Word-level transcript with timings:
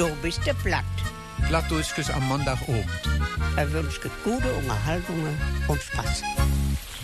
Du 0.00 0.08
bist 0.22 0.40
der 0.46 0.54
platt. 0.54 0.82
Plattdeutsch 1.46 2.08
am 2.14 2.26
Montagabend. 2.26 2.86
Er 3.56 3.70
wünscht 3.70 4.00
gute 4.24 4.50
Unterhaltung 4.54 5.16
und 5.68 5.82
Spaß. 5.82 6.22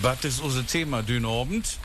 Was 0.01 0.25
ist 0.25 0.41
unser 0.41 0.67
Thema, 0.67 1.03
dünn 1.03 1.27
Abend? 1.27 1.79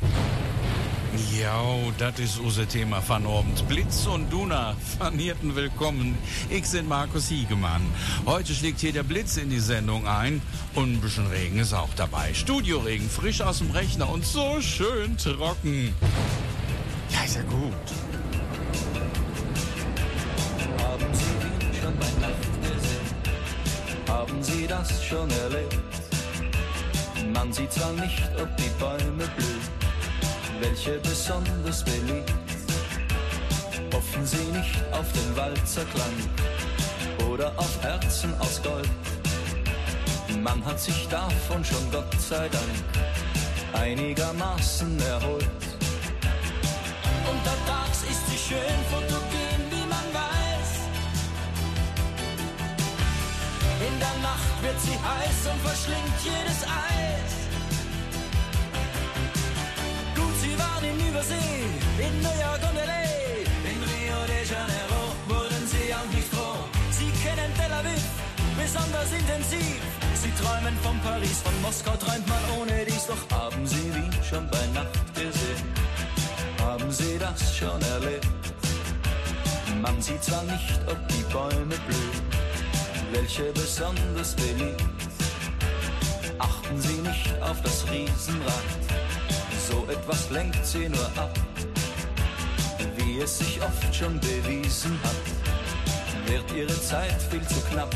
Ja, 1.38 1.62
das 1.98 2.18
ist 2.18 2.40
unser 2.40 2.66
Thema 2.66 3.02
von 3.02 3.28
Abend. 3.28 3.68
Blitz 3.68 4.06
und 4.06 4.32
Duna, 4.32 4.74
von 5.00 5.20
Hirten 5.20 5.54
willkommen. 5.54 6.18
Ich 6.50 6.72
bin 6.72 6.88
Markus 6.88 7.28
Hiegemann. 7.28 7.82
Heute 8.26 8.54
schlägt 8.54 8.80
hier 8.80 8.94
der 8.94 9.04
Blitz 9.04 9.36
in 9.36 9.50
die 9.50 9.60
Sendung 9.60 10.08
ein 10.08 10.42
und 10.76 10.94
ein 10.94 11.02
bisschen 11.02 11.28
Regen 11.28 11.60
ist 11.60 11.74
auch 11.74 11.94
dabei. 11.98 12.34
Studioregen, 12.34 13.10
frisch 13.10 13.42
aus 13.42 13.58
dem 13.58 13.72
Rechner 13.72 14.10
und 14.10 14.26
so 14.26 14.62
schön 14.62 15.18
trocken. 15.18 15.94
Ja, 17.10 17.26
ist 17.26 17.36
ja 17.36 17.42
gut. 17.42 18.11
Sie 24.44 24.68
das 24.68 25.04
schon 25.04 25.30
erlebt? 25.30 25.78
Man 27.34 27.52
sieht 27.54 27.72
zwar 27.72 27.92
nicht, 27.94 28.22
ob 28.42 28.56
die 28.58 28.70
Bäume 28.80 29.28
blühen, 29.36 29.62
welche 30.60 31.00
besonders 31.00 31.84
beliebt. 31.84 32.34
Hoffen 33.94 34.26
Sie 34.26 34.46
nicht 34.58 34.82
auf 34.92 35.12
den 35.12 35.36
Walzerklang 35.36 36.16
oder 37.30 37.52
auf 37.58 37.84
Herzen 37.84 38.34
aus 38.40 38.62
Gold. 38.64 38.90
Man 40.42 40.64
hat 40.66 40.80
sich 40.80 41.08
davon 41.08 41.64
schon 41.64 41.92
Gott 41.92 42.20
sei 42.20 42.48
Dank 42.50 43.12
einigermaßen 43.74 45.00
erholt. 45.02 45.46
Untertags 47.30 48.04
ist 48.10 48.28
sie 48.30 48.38
schön 48.38 48.80
fotogen, 48.90 49.41
wird 54.62 54.80
sie 54.82 54.98
heiß 55.10 55.40
und 55.52 55.60
verschlingt 55.68 56.20
jedes 56.24 56.64
Eis. 56.64 57.34
Gut, 60.16 60.36
sie 60.42 60.58
waren 60.58 60.84
in 60.84 60.98
Übersee, 61.10 61.66
in 62.06 62.14
New 62.22 62.38
York 62.46 62.62
und 62.70 62.78
L.A. 62.78 63.04
In 63.72 63.80
Rio 63.92 64.20
de 64.32 64.42
Janeiro 64.52 65.04
wurden 65.28 65.64
sie 65.68 65.94
auch 65.94 66.10
nicht 66.14 66.28
froh. 66.34 66.60
Sie 66.92 67.12
kennen 67.24 67.52
Tel 67.58 67.74
Aviv 67.74 68.06
besonders 68.56 69.12
intensiv. 69.12 69.82
Sie 70.22 70.32
träumen 70.42 70.76
von 70.84 71.00
Paris, 71.00 71.42
von 71.44 71.62
Moskau 71.62 71.96
träumt 71.98 72.28
man 72.28 72.44
ohne 72.60 72.86
dies. 72.86 73.08
Doch 73.08 73.24
haben 73.38 73.66
sie 73.66 73.94
Wien 73.96 74.14
schon 74.24 74.48
bei 74.50 74.66
Nacht 74.74 75.06
gesehen? 75.16 75.66
Haben 76.62 76.92
Sie 76.92 77.18
das 77.18 77.58
schon 77.58 77.82
erlebt? 77.82 78.28
Man 79.82 80.00
sieht 80.02 80.24
zwar 80.24 80.44
nicht, 80.44 80.80
ob 80.88 81.00
die 81.08 81.24
Bäume 81.34 81.76
blühen, 81.88 82.31
welche 83.12 83.52
besonders 83.54 84.36
beliebt. 84.36 84.84
Achten 86.40 86.82
Sie 86.82 87.02
nicht 87.02 87.42
auf 87.42 87.62
das 87.62 87.86
Riesenrad, 87.92 88.64
so 89.70 89.86
etwas 89.92 90.30
lenkt 90.30 90.66
Sie 90.66 90.90
nur 90.90 91.06
ab. 91.18 91.34
Wie 92.98 93.20
es 93.20 93.38
sich 93.40 93.62
oft 93.62 93.94
schon 93.94 94.20
bewiesen 94.20 94.98
hat, 95.04 96.30
wird 96.32 96.52
Ihre 96.56 96.82
Zeit 96.82 97.22
viel 97.30 97.46
zu 97.48 97.60
knapp. 97.72 97.94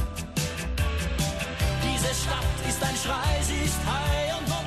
Diese 1.83 2.13
Stadt 2.13 2.69
ist 2.69 2.83
ein 2.83 2.95
Schrei, 2.95 3.41
sie 3.41 3.65
ist 3.65 3.79
high 3.85 4.39
und 4.39 4.64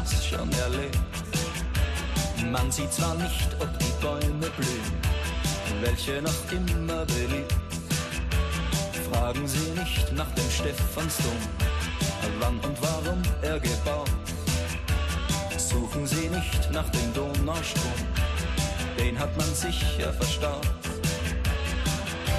das 0.00 0.26
schon 0.26 0.50
erlebt? 0.52 0.98
Man 2.50 2.70
sieht 2.70 2.92
zwar 2.92 3.14
nicht, 3.16 3.48
ob 3.60 3.78
die 3.78 3.92
Bäume 4.02 4.48
blühen, 4.56 4.92
welche 5.82 6.22
noch 6.22 6.52
immer 6.52 7.04
beliebt. 7.04 7.54
Fragen 9.10 9.46
Sie 9.46 9.70
nicht 9.78 10.12
nach 10.12 10.30
dem 10.34 10.50
Stephansdom, 10.50 11.40
wann 12.38 12.58
und 12.60 12.76
warum 12.80 13.20
er 13.42 13.60
gebaut. 13.60 14.10
Suchen 15.58 16.06
Sie 16.06 16.28
nicht 16.28 16.70
nach 16.72 16.88
dem 16.90 17.12
Donaustrom, 17.12 17.92
den 18.98 19.18
hat 19.18 19.36
man 19.36 19.54
sicher 19.54 20.12
verstaut. 20.12 20.66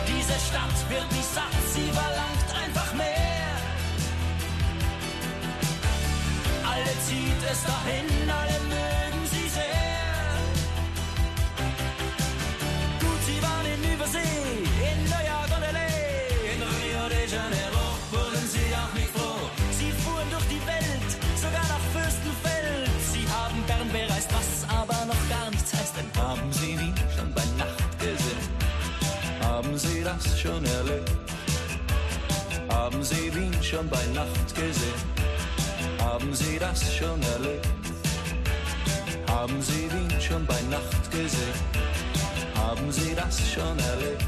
Diese 0.07 0.37
Stadt 0.47 0.89
wird 0.89 1.11
nicht 1.11 1.33
satt, 1.33 1.55
sie 1.73 1.89
verlangt 1.91 2.50
zieht 7.07 7.41
es 7.51 7.63
dahin, 7.63 8.29
alle 8.29 8.57
mögen 8.73 9.23
sie 9.31 9.47
sehr. 9.49 10.27
Gut, 13.01 13.21
sie 13.27 13.39
waren 13.41 13.65
in 13.65 13.81
Übersee, 13.93 14.65
in 14.89 14.99
New 15.11 15.23
York 15.31 15.51
und 15.55 15.63
L.A. 15.73 15.87
In 16.51 16.61
Rio 16.61 17.03
de 17.09 17.23
Janeiro 17.33 17.85
wurden 18.11 18.45
sie 18.53 18.67
auch 18.81 18.93
nicht 18.93 19.11
froh. 19.15 19.41
Sie 19.79 19.91
fuhren 20.03 20.29
durch 20.29 20.47
die 20.53 20.61
Welt, 20.71 21.11
sogar 21.43 21.65
nach 21.73 21.85
Fürstenfeld. 21.93 22.89
Sie 23.11 23.25
haben 23.35 23.59
Bern 23.67 23.89
bereist, 23.91 24.29
was 24.37 24.49
aber 24.69 25.05
noch 25.05 25.23
gar 25.29 25.49
nichts 25.49 25.73
heißt. 25.73 25.95
Denn 25.97 26.09
haben 26.21 26.51
sie 26.51 26.77
Wien 26.79 26.95
schon 27.15 27.33
bei 27.33 27.45
Nacht 27.57 27.91
gesehen? 27.99 28.45
Haben 29.43 29.77
sie 29.77 30.03
das 30.03 30.39
schon 30.39 30.63
erlebt? 30.65 31.11
Haben 32.69 33.03
sie 33.03 33.33
Wien 33.35 33.55
schon 33.61 33.87
bei 33.89 34.05
Nacht 34.13 34.55
gesehen? 34.55 35.20
Haben 35.99 36.33
Sie 36.33 36.59
das 36.59 36.93
schon 36.93 37.21
erlebt? 37.23 37.67
Haben 39.27 39.61
Sie 39.61 39.89
Wien 39.91 40.21
schon 40.21 40.45
bei 40.45 40.61
Nacht 40.69 41.11
gesehen? 41.11 41.59
Haben 42.55 42.91
Sie 42.91 43.15
das 43.15 43.39
schon 43.49 43.77
erlebt? 43.79 44.25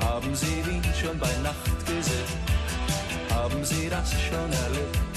Haben 0.00 0.34
Sie 0.34 0.64
Wien 0.66 0.82
schon 1.00 1.18
bei 1.18 1.32
Nacht 1.42 1.86
gesehen? 1.86 2.28
Haben 3.30 3.64
Sie 3.64 3.88
das 3.88 4.12
schon 4.12 4.52
erlebt? 4.64 5.07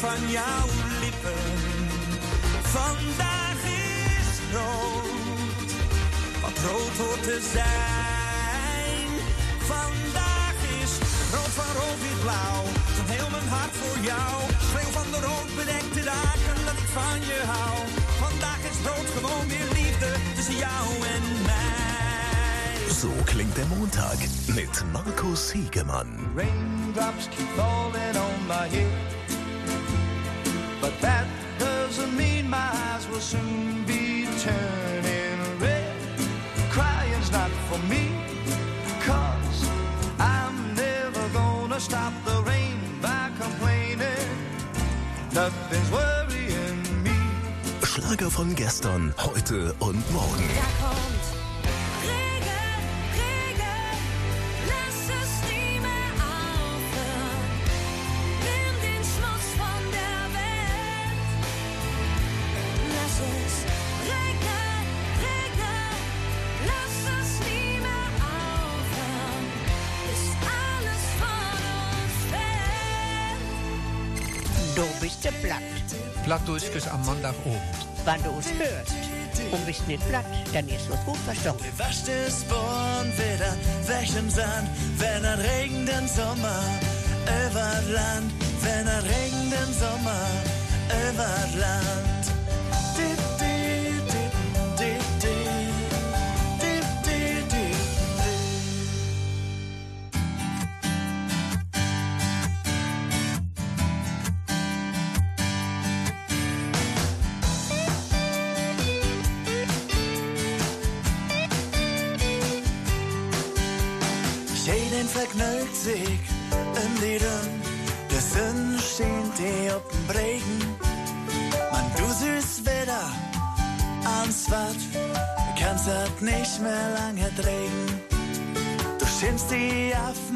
Van 0.00 0.30
jouw 0.30 0.66
lippen. 1.00 1.44
Vandaag 2.62 3.58
is 4.14 4.30
rood, 4.52 5.70
wat 6.42 6.56
rood 6.66 6.96
hoort 7.02 7.22
te 7.22 7.38
zijn. 7.52 9.08
Vandaag 9.72 10.56
is 10.82 10.92
rood 11.34 11.52
van 11.58 11.70
rood 11.80 11.98
wit 12.04 12.20
blauw, 12.20 12.62
van 12.96 13.06
heel 13.14 13.30
mijn 13.30 13.48
hart 13.48 13.74
voor 13.80 13.98
jou. 14.10 14.34
Schreeuw 14.68 14.92
van 14.98 15.08
de 15.14 15.20
rood 15.28 15.50
bedekte 15.60 16.02
dagen 16.14 16.56
dat 16.68 16.76
ik 16.84 16.90
van 16.98 17.18
je 17.30 17.40
hou. 17.52 17.78
Vandaag 18.24 18.62
is 18.70 18.78
rood 18.88 19.08
gewoon 19.16 19.46
weer 19.52 19.68
liefde 19.78 20.10
tussen 20.34 20.58
jou 20.66 20.86
en 21.14 21.24
mij. 21.48 22.92
So 23.00 23.10
klingt 23.24 23.54
der 23.54 23.66
Montag 23.66 24.18
mit 24.54 24.74
Markus 24.92 25.52
Hiegemann. 25.52 26.10
Raindrops 26.36 27.24
keep 27.34 27.48
falling 27.56 28.16
on 28.26 28.38
my 28.46 28.66
head. 28.76 29.07
That 31.00 31.26
doesn't 31.58 32.16
mean 32.16 32.48
my 32.48 32.70
eyes 32.72 33.08
will 33.08 33.20
soon 33.20 33.84
be 33.84 34.26
turning 34.40 35.60
red. 35.60 35.94
Crying's 36.70 37.30
not 37.30 37.50
for 37.68 37.78
me, 37.88 38.10
cause 39.00 39.68
I'm 40.18 40.74
never 40.74 41.28
gonna 41.32 41.80
stop 41.80 42.12
the 42.24 42.42
rain 42.42 42.78
by 43.00 43.30
complaining. 43.38 44.28
Nothing's 45.32 45.90
worrying 45.90 47.02
me. 47.02 47.16
Schlager 47.84 48.30
von 48.30 48.54
gestern, 48.54 49.14
heute 49.18 49.74
und 49.78 50.12
morgen. 50.12 50.48
Bist 75.08 75.24
der 75.24 75.30
Platt. 75.30 75.62
Plattdeutsch 76.24 76.86
am 76.92 77.02
Montagabend. 77.06 77.62
Wenn 78.04 78.22
du 78.22 78.30
uns 78.30 78.46
hörst 78.58 78.94
und 79.50 79.64
bist 79.64 79.88
nicht 79.88 80.06
platt, 80.06 80.26
dann 80.52 80.68
ist 80.68 80.90
was 80.90 81.02
gut 81.06 81.16
verstanden. 81.24 81.64
Wascht 81.78 82.08
es 82.08 82.44
Born 82.44 83.10
wieder 83.16 83.52
weg 83.88 84.08
im 84.18 84.28
Sand, 84.28 84.68
wenn 84.98 85.24
er 85.24 85.38
regenden 85.38 86.06
Sommer 86.08 86.60
über 87.46 87.70
Land, 87.90 88.32
wenn 88.60 88.86
er 88.86 89.02
regenden 89.02 89.72
Sommer 89.80 90.26
über 91.08 91.58
Land. 91.58 92.17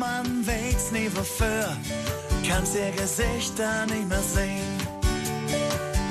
Man 0.03 0.47
weiß 0.47 0.91
nie 0.93 1.11
wofür, 1.15 1.69
kannst 2.49 2.75
ihr 2.75 2.91
Gesichter 3.03 3.87
nicht 3.87 4.09
mehr 4.09 4.27
sehen. 4.37 4.75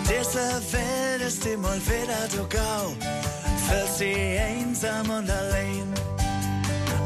Diese 0.10 0.46
Welt 0.74 1.22
ist 1.28 1.46
immer 1.46 1.76
wieder 1.92 2.24
du 2.36 2.44
gau, 2.58 2.86
fühlst 3.66 3.98
sie 3.98 4.40
einsam 4.50 5.10
und 5.18 5.30
allein. 5.30 5.88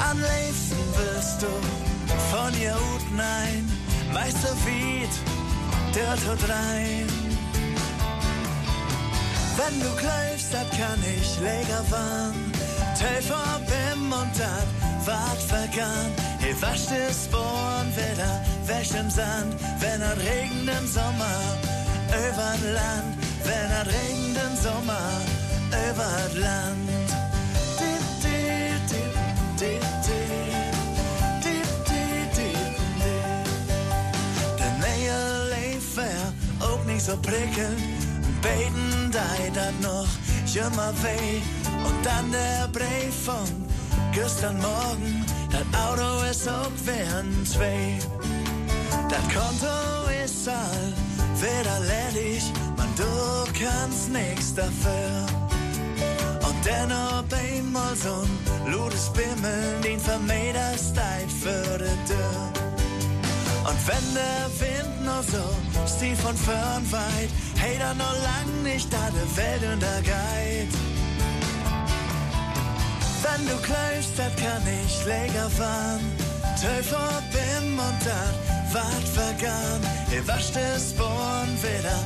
Am 0.10 0.18
liebsten 0.30 0.84
wirst 1.00 1.42
du 1.42 1.54
von 2.32 2.52
ihr 2.62 2.78
unten 2.94 3.20
ein, 3.20 3.64
weißt 4.14 4.44
du 4.46 4.52
wie 4.66 5.08
der 5.96 6.16
tut 6.24 6.44
rein. 6.50 7.08
Wenn 9.58 9.76
du 9.80 9.90
klebst, 10.02 10.54
dat 10.54 10.70
kann 10.80 11.00
ich 11.18 11.30
leger 11.40 11.84
waren. 11.90 12.52
Töfer 13.00 13.62
bim 13.70 14.12
und 14.22 14.34
dat 14.40 14.68
wart 15.08 15.42
vergangen. 15.54 16.35
He 16.46 16.54
wascht 16.62 16.92
es 16.92 17.28
Born 17.28 17.88
wieder 17.96 18.40
weg 18.68 18.88
im 19.00 19.10
Sand, 19.10 19.56
wenn 19.80 20.00
er 20.00 20.16
regenden 20.16 20.88
Sommer 20.88 21.40
übern 22.14 22.74
Land, 22.74 23.18
wenn 23.44 23.72
er 23.72 23.86
regenden 23.88 24.56
Sommer 24.62 25.10
übern 25.90 26.40
Land. 26.40 26.96
Nicht 36.86 37.08
so 37.08 37.18
prickelnd. 37.18 37.82
Beten 38.42 39.12
dei 39.12 39.50
dat 39.54 39.74
noch 39.82 40.08
immer 40.54 40.94
weh. 41.04 41.42
Und 41.86 42.06
dann 42.06 42.32
der 42.32 42.68
Brief 42.70 43.26
von 43.26 43.68
gestern 44.14 44.58
Morgen. 44.62 45.25
Dat 45.56 45.80
Auto 45.80 46.26
ist 46.30 46.50
auch 46.50 46.72
wären 46.84 47.46
zwei. 47.46 47.98
Dat 49.08 49.26
Konto 49.34 50.10
ist 50.24 50.50
all 50.50 50.94
wieder 51.40 51.80
ledig. 51.80 52.44
Man, 52.76 52.94
du 52.98 53.06
kannst 53.54 54.10
nix 54.10 54.54
dafür. 54.54 55.26
Und 56.46 56.66
dennoch 56.66 57.24
einmal 57.32 57.94
ein 57.94 58.72
ludes 58.72 59.10
Bimmeln, 59.14 59.82
den 59.82 60.00
vermeiders 60.00 60.94
Zeit 60.94 61.32
für 61.42 61.78
die 61.78 62.00
Tür. 62.06 62.52
Und 63.64 63.80
wenn 63.88 64.14
der 64.14 64.50
Wind 64.60 65.06
noch 65.06 65.24
so 65.24 65.44
stief 65.88 66.20
von 66.20 66.36
fern 66.36 66.84
weit, 66.92 67.30
hey, 67.56 67.78
dann 67.80 67.98
noch 67.98 68.18
lang 68.30 68.64
nicht 68.64 68.94
alle 68.94 69.24
Welt 69.38 69.64
untergeht. 69.74 70.85
Wenn 73.26 73.48
du 73.48 73.56
klebst, 73.68 74.14
dat 74.18 74.36
kann 74.38 74.64
ich 74.82 75.06
länger 75.06 75.50
fahren. 75.50 76.06
Töfer, 76.62 77.12
Bim 77.34 77.80
und 77.88 78.02
dat 78.10 78.36
wart 78.74 79.08
vergangen. 79.20 79.82
Ihr 80.14 80.26
wascht 80.28 80.56
es 80.56 80.94
Born 80.94 81.50
wieder 81.64 81.98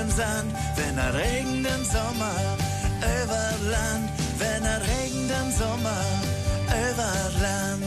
im 0.00 0.10
Sand, 0.10 0.52
wenn 0.76 0.98
er 0.98 1.14
regenden 1.14 1.84
Sommer 1.84 2.36
über 3.00 3.70
Land, 3.70 4.10
wenn 4.38 4.64
er 4.64 4.80
regenden 4.80 5.48
Sommer 5.58 6.04
über 6.88 7.14
Land. 7.40 7.84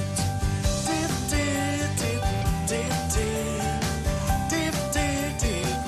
Dip, 0.87 1.13
dip, 1.31 1.91
dip, 2.01 2.23
dip, 2.69 2.95
dip. 3.13 3.69
Dip, 4.51 4.75
dip, 4.93 4.93
dip, 4.93 5.39
dip. 5.39 5.79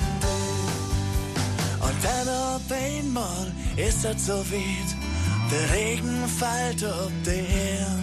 Und 1.80 1.98
dann 2.04 2.28
auf 2.28 2.62
einmal 2.70 3.52
ist 3.76 4.04
das 4.04 4.26
so 4.26 4.38
weit, 4.50 4.90
der 5.52 5.76
Regen 5.76 6.26
fällt 6.28 6.84
auf 6.84 7.12
die 7.26 7.30
Erde. 7.30 8.02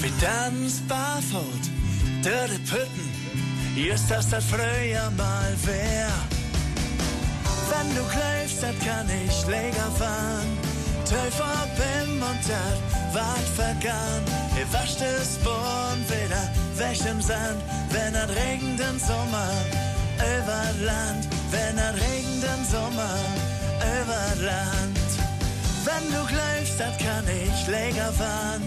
Wie 0.00 0.12
tanzt 0.24 0.86
barfut 0.86 1.64
durch 2.22 2.50
die 2.52 2.70
Pütten, 2.70 3.08
just 3.74 4.10
das 4.10 4.28
das 4.30 4.44
früher 4.44 5.10
mal 5.16 5.52
wär. 5.64 6.12
Wenn 7.70 7.88
du 7.96 8.02
klebst, 8.14 8.62
dat 8.62 8.78
kann 8.86 9.06
ich 9.24 9.46
länger 9.46 9.90
fahren. 9.98 10.50
Töfer, 11.04 11.60
Bim 11.76 12.22
und 12.30 12.42
dat 12.52 12.80
wart 13.14 13.48
vergangen. 13.56 14.24
Ihr 14.58 14.72
wascht 14.72 15.00
es 15.00 15.38
Born 15.38 16.00
wieder 16.08 16.44
weg 16.76 17.00
im 17.10 17.20
Sand, 17.20 17.60
wenn 17.90 18.14
er 18.14 18.28
regenden 18.28 18.98
Sommer 19.00 19.52
über 20.18 20.84
Land, 20.84 21.26
wenn 21.50 21.78
er 21.78 21.94
regenden 21.94 22.62
Sommer 22.70 23.18
über 23.80 24.44
Land. 24.44 25.07
Wenn 25.88 26.12
du 26.12 26.22
klebst, 26.26 26.78
dat 26.78 26.98
kann 26.98 27.24
ich 27.26 27.66
länger 27.66 28.12
fahren. 28.12 28.62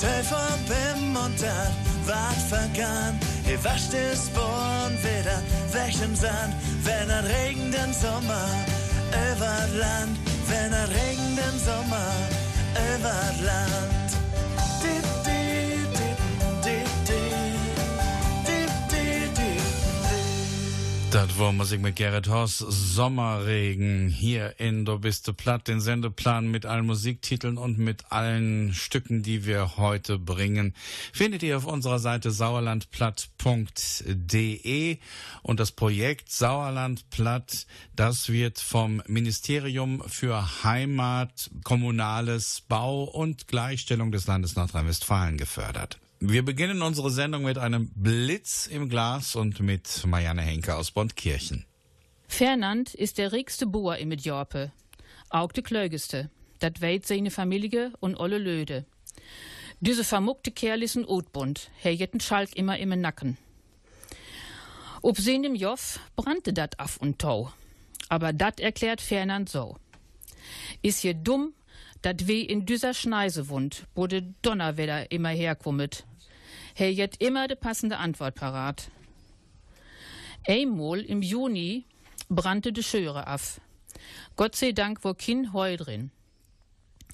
Töfer, 0.00 0.48
Bim 0.68 1.14
und 1.14 1.38
dat 1.42 1.74
wart 2.06 2.42
vergangen. 2.48 3.18
Ihr 3.46 3.62
wascht 3.62 3.92
es 3.92 4.30
Born 4.30 4.92
wieder 5.02 5.38
weg 5.72 5.94
im 6.02 6.16
Sand, 6.16 6.54
wenn 6.84 7.10
er 7.10 7.24
regenden 7.24 7.92
Sommer 7.92 8.48
über 9.30 9.56
Land, 9.78 10.16
wenn 10.48 10.72
er 10.72 10.88
regenden 10.88 11.56
Sommer 11.68 12.12
über 12.94 13.44
Land. 13.44 14.03
Das 21.14 21.38
war 21.38 21.52
Musik 21.52 21.80
mit 21.80 21.94
Gerrit 21.94 22.28
Horst, 22.28 22.58
Sommerregen, 22.58 24.08
hier 24.08 24.58
in 24.58 24.84
Du 24.84 24.98
bist 24.98 25.28
du 25.28 25.32
platt, 25.32 25.68
den 25.68 25.80
Sendeplan 25.80 26.48
mit 26.48 26.66
allen 26.66 26.86
Musiktiteln 26.86 27.56
und 27.56 27.78
mit 27.78 28.10
allen 28.10 28.74
Stücken, 28.74 29.22
die 29.22 29.46
wir 29.46 29.76
heute 29.76 30.18
bringen, 30.18 30.74
findet 31.12 31.44
ihr 31.44 31.56
auf 31.56 31.66
unserer 31.66 32.00
Seite 32.00 32.32
sauerlandplatt.de 32.32 34.98
und 35.42 35.60
das 35.60 35.70
Projekt 35.70 36.32
Sauerlandplatt, 36.32 37.68
das 37.94 38.28
wird 38.28 38.58
vom 38.58 39.00
Ministerium 39.06 40.02
für 40.08 40.64
Heimat, 40.64 41.48
Kommunales, 41.62 42.64
Bau 42.66 43.04
und 43.04 43.46
Gleichstellung 43.46 44.10
des 44.10 44.26
Landes 44.26 44.56
Nordrhein-Westfalen 44.56 45.36
gefördert. 45.36 46.00
Wir 46.26 46.42
beginnen 46.42 46.80
unsere 46.80 47.10
Sendung 47.10 47.42
mit 47.42 47.58
einem 47.58 47.90
Blitz 47.94 48.66
im 48.66 48.88
Glas 48.88 49.36
und 49.36 49.60
mit 49.60 50.06
Marianne 50.06 50.40
Henke 50.40 50.74
aus 50.74 50.90
Bondkirchen. 50.90 51.66
Fernand 52.28 52.94
ist 52.94 53.18
der 53.18 53.32
rikste 53.32 53.66
Boer 53.66 53.98
im 53.98 54.10
Jorpe. 54.10 54.72
Auch 55.28 55.52
der 55.52 55.62
klögeste. 55.62 56.30
Dat 56.60 56.80
weet 56.80 57.06
seine 57.06 57.30
Familie 57.30 57.92
und 58.00 58.18
alle 58.18 58.38
Löde. 58.38 58.86
Diese 59.80 60.02
vermuckte 60.02 60.50
Kerl 60.50 60.82
ist 60.82 60.96
ein 60.96 61.04
Otbund. 61.04 61.70
Herr 61.76 61.92
jetten 61.92 62.20
Schalk 62.20 62.56
immer 62.56 62.78
im 62.78 62.98
Nacken. 62.98 63.36
Ob 65.02 65.18
seinem 65.18 65.54
Joff 65.54 66.00
brannte 66.16 66.54
dat 66.54 66.80
af 66.80 66.96
und 66.96 67.18
tau. 67.18 67.52
Aber 68.08 68.32
dat 68.32 68.60
erklärt 68.60 69.02
Fernand 69.02 69.50
so. 69.50 69.76
Is 70.80 71.02
je 71.02 71.12
dumm, 71.12 71.52
dat 72.00 72.26
weh 72.26 72.40
in 72.40 72.64
dieser 72.64 72.94
Schneise 72.94 73.50
wohnt, 73.50 73.84
wo 73.94 74.06
de 74.06 74.22
Donnerwetter 74.40 75.10
immer 75.10 75.30
herkommet. 75.30 76.06
Herr 76.76 76.90
jet 76.90 77.22
immer 77.22 77.46
de 77.46 77.54
passende 77.54 77.98
Antwort 77.98 78.34
parat. 78.34 78.90
Einmal 80.44 81.02
im 81.02 81.22
Juni 81.22 81.84
brannte 82.28 82.72
de 82.72 82.82
Schöre 82.82 83.28
af. 83.28 83.60
Gott 84.34 84.56
sei 84.56 84.72
Dank 84.72 85.04
war 85.04 85.14
kein 85.14 85.52
Heu 85.52 85.76
drin. 85.76 86.10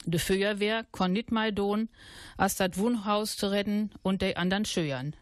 De 0.07 0.19
Feuerwehr 0.19 0.85
kon 0.93 1.13
nit 1.13 1.31
mal 1.31 1.53
don, 1.53 1.91
as 2.39 2.57
dat 2.57 2.79
Wohnhaus 2.79 3.37
zu 3.37 3.51
retten 3.51 3.91
und 4.03 4.23
de 4.23 4.35
andern 4.37 4.65
Schöern. 4.65 5.15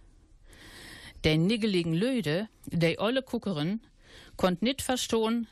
Der 1.25 1.37
niggeligen 1.37 1.95
Löde, 1.95 2.49
de 2.67 2.97
olle 2.99 3.23
Kuckerin, 3.23 3.81
konnt 4.37 4.63
nit 4.63 4.83
verstohn, 4.83 5.49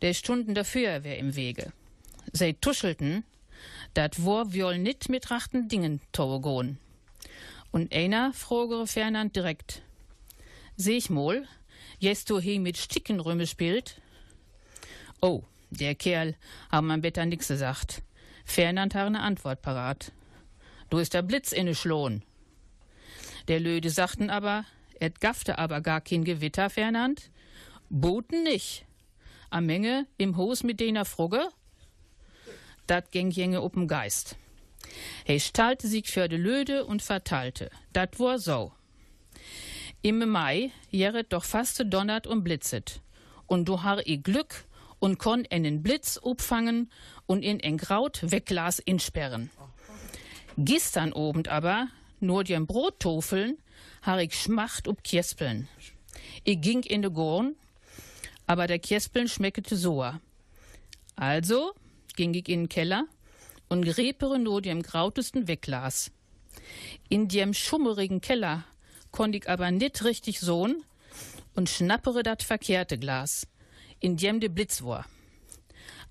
der 0.00 0.14
Stunden 0.14 0.54
der 0.54 0.64
Feuerwehr 0.64 1.18
im 1.18 1.36
Wege. 1.36 1.70
Sie 2.32 2.54
tuschelten, 2.54 3.24
dat 3.92 4.24
war 4.24 4.54
wohl 4.54 4.78
nit 4.78 5.10
mit 5.10 5.30
rachten 5.30 5.68
Dingen 5.68 6.00
togogon. 6.12 6.78
Und 7.74 7.92
einer 7.92 8.32
frogere 8.32 8.86
Fernand 8.86 9.34
direkt. 9.34 9.82
Seh 10.76 10.96
ich 10.96 11.10
mol, 11.10 11.44
jetzt 11.98 12.30
du 12.30 12.38
he 12.38 12.60
mit 12.60 12.76
Stickenrümme 12.76 13.48
spielt? 13.48 14.00
Oh, 15.20 15.42
der 15.70 15.96
Kerl 15.96 16.36
haben 16.70 16.92
am 16.92 17.00
Better 17.00 17.26
nix 17.26 17.48
gesagt. 17.48 18.02
Fernand 18.44 18.94
hat 18.94 19.08
eine 19.08 19.22
Antwort 19.22 19.60
parat. 19.60 20.12
Du 20.88 20.98
ist 20.98 21.14
der 21.14 21.22
Blitz 21.22 21.50
inne 21.50 21.74
schlohn. 21.74 22.22
Der 23.48 23.58
Löde 23.58 23.90
sagten 23.90 24.30
aber, 24.30 24.64
et 25.00 25.20
gaffte 25.20 25.58
aber 25.58 25.80
gar 25.80 26.00
kein 26.00 26.22
Gewitter, 26.22 26.70
Fernand. 26.70 27.28
Boten 27.90 28.44
nicht. 28.44 28.86
A 29.50 29.60
Menge 29.60 30.06
im 30.16 30.36
Hos 30.36 30.62
mit 30.62 30.78
dener 30.78 31.04
Frugge? 31.04 31.48
Dat 32.86 33.10
ging 33.10 33.32
jenge 33.32 33.62
up'n 33.62 33.88
Geist. 33.88 34.36
He 35.24 35.40
stalte 35.40 35.88
sich 35.88 36.10
für 36.10 36.28
de 36.28 36.38
Löde 36.38 36.84
und 36.84 37.02
verteilte. 37.02 37.70
Dat 37.92 38.18
war 38.18 38.38
so. 38.38 38.72
Im 40.02 40.28
Mai 40.28 40.70
järet 40.90 41.32
doch 41.32 41.44
fast 41.44 41.82
donnert 41.86 42.26
und 42.26 42.44
blitzet. 42.44 43.00
Und 43.46 43.68
du 43.68 43.82
har 43.82 44.06
i 44.06 44.18
Glück 44.18 44.66
und 44.98 45.18
konn 45.18 45.46
einen 45.50 45.82
Blitz 45.82 46.18
upfangen 46.22 46.90
und 47.26 47.42
in 47.42 47.60
en 47.60 47.78
Kraut 47.78 48.20
weglas 48.30 48.78
insperren. 48.78 49.50
Gestern 50.56 51.12
obend 51.12 51.48
aber, 51.48 51.88
nur 52.20 52.44
die 52.44 52.58
Brottofeln, 52.60 53.58
har 54.02 54.20
ich 54.20 54.34
schmacht 54.34 54.88
up 54.88 55.02
Kiespeln. 55.02 55.68
Ich 56.44 56.60
ging 56.60 56.82
in 56.82 57.02
de 57.02 57.10
Gorn, 57.10 57.56
aber 58.46 58.66
der 58.66 58.78
Kiespeln 58.78 59.28
schmeckete 59.28 59.76
soa. 59.76 60.20
Also 61.16 61.72
ging 62.16 62.34
ich 62.34 62.48
in 62.48 62.64
den 62.64 62.68
Keller 62.68 63.06
und 63.68 63.84
grepere 63.84 64.38
nur 64.38 64.62
dem 64.62 64.82
grautesten 64.82 65.48
Wegglas. 65.48 66.10
In 67.08 67.28
dem 67.28 67.54
schummerigen 67.54 68.20
Keller 68.20 68.64
konnt 69.10 69.34
ich 69.34 69.48
aber 69.48 69.70
nit 69.70 70.04
richtig 70.04 70.40
sohn 70.40 70.84
und 71.54 71.68
schnappere 71.68 72.22
dat 72.22 72.42
verkehrte 72.42 72.98
Glas, 72.98 73.46
in 74.00 74.16
dem 74.16 74.40
de 74.40 74.48
Blitz 74.48 74.82
war. 74.82 75.06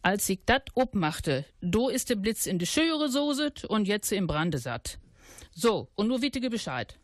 Als 0.02 0.28
ich 0.30 0.40
dat 0.46 0.70
obmachte, 0.74 1.46
do 1.62 1.90
ist 1.90 2.10
de 2.10 2.16
Blitz 2.16 2.46
in 2.46 2.60
de 2.60 2.68
Schöre 2.68 3.10
soset 3.10 3.64
und 3.66 3.88
jetzt 3.88 4.12
im 4.12 4.28
Brande 4.28 4.58
satt. 4.58 5.00
So, 5.54 5.88
und 5.96 6.08
nur 6.08 6.22
wittige 6.22 6.50
Bescheid. 6.50 6.98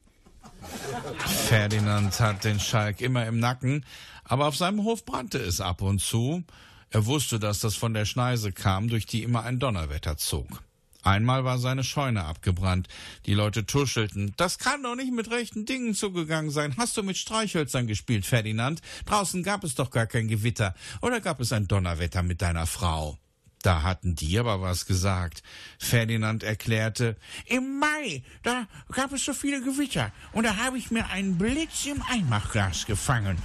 Ferdinand 1.25 2.20
hat 2.20 2.44
den 2.44 2.60
Schalk 2.60 3.01
immer 3.01 3.25
im 3.25 3.39
Nacken, 3.39 3.86
aber 4.24 4.48
auf 4.48 4.56
seinem 4.56 4.84
Hof 4.84 5.06
brannte 5.06 5.38
es 5.38 5.62
ab 5.62 5.82
und 5.82 6.00
zu. 6.00 6.44
Er 6.91 7.05
wusste, 7.05 7.39
dass 7.39 7.60
das 7.60 7.75
von 7.75 7.93
der 7.93 8.05
Schneise 8.05 8.51
kam, 8.51 8.88
durch 8.88 9.05
die 9.05 9.24
immer 9.24 9.43
ein 9.43 9.60
Donnerwetter 9.60 10.17
zog. 10.17 10.63
Einmal 11.01 11.46
war 11.46 11.60
seine 11.60 11.84
Scheune 11.84 12.25
abgebrannt. 12.25 12.88
Die 13.25 13.34
Leute 13.34 13.65
tuschelten. 13.65 14.34
Das 14.36 14.58
kann 14.58 14.84
doch 14.84 14.96
nicht 14.96 15.13
mit 15.13 15.31
rechten 15.31 15.65
Dingen 15.65 15.93
zugegangen 15.93 16.51
sein. 16.51 16.75
Hast 16.77 16.98
du 16.98 17.03
mit 17.03 17.17
Streichhölzern 17.17 17.88
gespielt, 17.88 18.25
Ferdinand? 18.25 18.81
Draußen 19.05 19.43
gab 19.43 19.63
es 19.63 19.75
doch 19.75 19.91
gar 19.91 20.08
kein 20.08 20.27
Gewitter. 20.27 20.75
Oder 21.01 21.22
gab 21.22 21.39
es 21.39 21.53
ein 21.53 21.67
Donnerwetter 21.67 22.22
mit 22.22 22.41
deiner 22.41 22.67
Frau? 22.67 23.17
Da 23.62 23.84
hatten 23.84 24.15
die 24.15 24.39
aber 24.39 24.62
was 24.62 24.86
gesagt. 24.86 25.43
Ferdinand 25.77 26.43
erklärte, 26.43 27.17
im 27.46 27.79
Mai, 27.79 28.24
da 28.41 28.67
gab 28.91 29.12
es 29.12 29.25
so 29.25 29.34
viele 29.34 29.62
Gewitter 29.62 30.13
und 30.31 30.46
da 30.46 30.55
habe 30.58 30.77
ich 30.77 30.91
mir 30.91 31.08
einen 31.08 31.38
Blitz 31.38 31.86
im 31.86 32.01
Einmachglas 32.03 32.86
gefangen. 32.86 33.38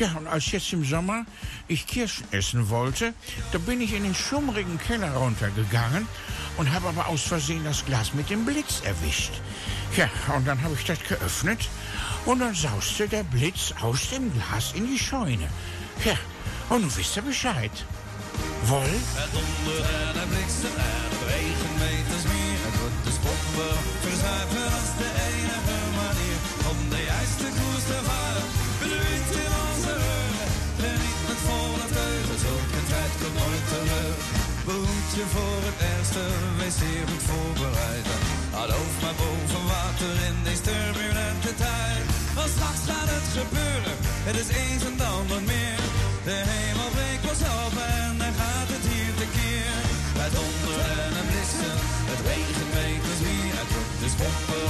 Ja, 0.00 0.12
und 0.16 0.26
als 0.28 0.50
jetzt 0.50 0.72
im 0.72 0.82
Sommer 0.82 1.26
ich 1.68 1.86
Kirschen 1.86 2.24
essen 2.30 2.70
wollte, 2.70 3.12
da 3.52 3.58
bin 3.58 3.82
ich 3.82 3.92
in 3.92 4.04
den 4.04 4.14
schummrigen 4.14 4.78
Keller 4.78 5.12
runtergegangen 5.12 6.08
und 6.56 6.72
habe 6.72 6.88
aber 6.88 7.06
aus 7.08 7.20
Versehen 7.20 7.64
das 7.64 7.84
Glas 7.84 8.14
mit 8.14 8.30
dem 8.30 8.46
Blitz 8.46 8.80
erwischt. 8.82 9.32
Ja, 9.98 10.08
und 10.34 10.46
dann 10.46 10.62
habe 10.62 10.74
ich 10.74 10.86
das 10.86 11.00
geöffnet 11.06 11.68
und 12.24 12.38
dann 12.38 12.54
sauste 12.54 13.08
der 13.08 13.24
Blitz 13.24 13.74
aus 13.82 14.08
dem 14.08 14.32
Glas 14.32 14.72
in 14.72 14.86
die 14.86 14.98
Scheune. 14.98 15.50
Ja, 16.02 16.16
und 16.70 16.80
nun 16.80 16.96
wisst 16.96 17.16
ihr 17.16 17.22
Bescheid. 17.22 17.84
Woll? 18.68 18.80
Het 18.80 19.32
donder 19.36 19.84
en 19.84 20.18
het 20.20 20.28
bliksem 20.30 20.76
en 20.76 21.02
het 21.12 21.22
regen 21.28 21.72
weet 21.78 22.24
meer. 22.32 22.58
Het 22.66 22.76
wordt 22.80 23.04
de 23.04 23.12
spopper 23.18 23.76
verzuipen 24.00 24.64
als 24.64 24.90
de 25.00 25.10
enige 25.28 25.78
manier 26.00 26.38
om 26.70 26.78
de 26.88 27.02
juiste 27.04 27.48
koers 27.58 27.84
te 27.84 28.00
varen. 28.04 28.29
Je 35.14 35.26
voor 35.36 35.60
het 35.70 35.80
ergste, 35.94 36.24
wees 36.58 36.76
zeer 36.82 37.04
goed 37.10 37.24
voorbereid. 37.30 38.06
Houd 38.54 38.70
hoofd 38.78 39.00
boven 39.20 39.64
water 39.74 40.14
in 40.28 40.36
deze 40.46 40.64
turbulente 40.68 41.52
tijd. 41.64 42.04
Want 42.36 42.50
straks 42.56 42.82
gaat 42.88 43.10
het 43.16 43.28
gebeuren, 43.38 43.96
het 44.28 44.36
is 44.42 44.50
eens 44.62 44.84
en 44.90 44.96
dan 45.04 45.22
wat 45.32 45.44
meer. 45.52 45.80
De 46.28 46.38
hemel 46.52 46.90
breekt 46.96 47.24
pas 47.26 47.42
op 47.64 47.74
en 47.98 48.12
dan 48.22 48.34
gaat 48.40 48.70
het 48.74 48.84
hier 48.92 49.12
tekeer. 49.22 49.74
Het 50.22 50.32
donder 50.36 50.78
en 51.04 51.12
het 51.18 51.26
blissen, 51.30 51.76
het 52.10 52.20
regent 52.30 52.70
meters 52.76 53.20
hier. 53.28 53.54
Het 53.60 53.70
wordt 53.74 53.98
de 54.02 54.08
spopper 54.14 54.68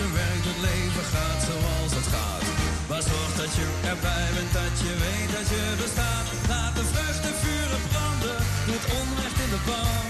zijn 0.00 0.14
werk 0.22 0.42
doet, 0.46 0.60
leven 0.70 1.06
gaat 1.14 1.40
zoals 1.50 1.92
het 1.98 2.08
gaat. 2.14 2.46
Maar 2.88 3.04
zorg 3.10 3.32
dat 3.42 3.52
je 3.58 3.66
erbij 3.92 4.28
bent, 4.36 4.52
dat 4.60 4.74
je 4.84 4.92
weet 5.04 5.30
dat 5.36 5.46
je 5.54 5.62
bestaat. 5.82 6.26
Laat 6.52 6.74
de 6.78 6.84
vreugde 6.92 7.30
vuren 7.42 7.82
branden, 7.92 8.38
het 8.72 8.84
onrecht 9.00 9.38
in 9.44 9.50
de 9.54 9.60
pan. 9.68 10.06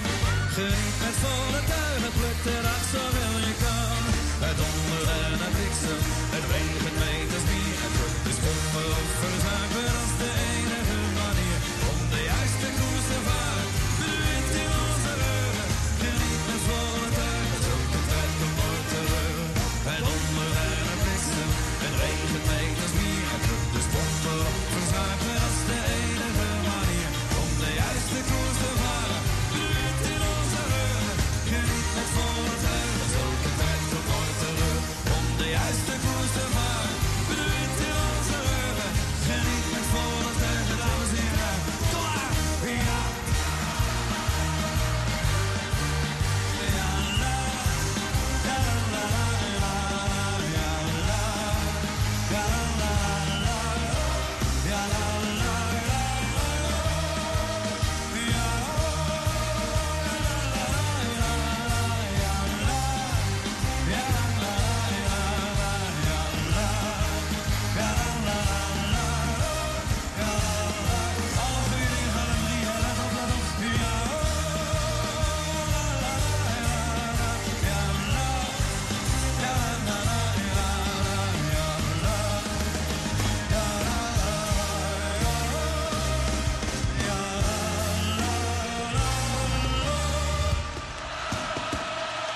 Geniet 0.57 0.97
met 1.05 1.17
volle 1.23 1.61
tuigen, 1.73 2.13
pluk 2.19 2.39
de 2.47 2.57
dag 2.69 2.83
zoveel 2.95 3.37
je 3.49 3.55
kan. 3.65 4.03
Het 4.45 4.57
donder 4.61 5.07
en 5.25 5.39
het 5.45 5.53
bliksem, 5.57 6.01
het 6.35 6.45
regent 6.53 6.97
meters 7.03 7.20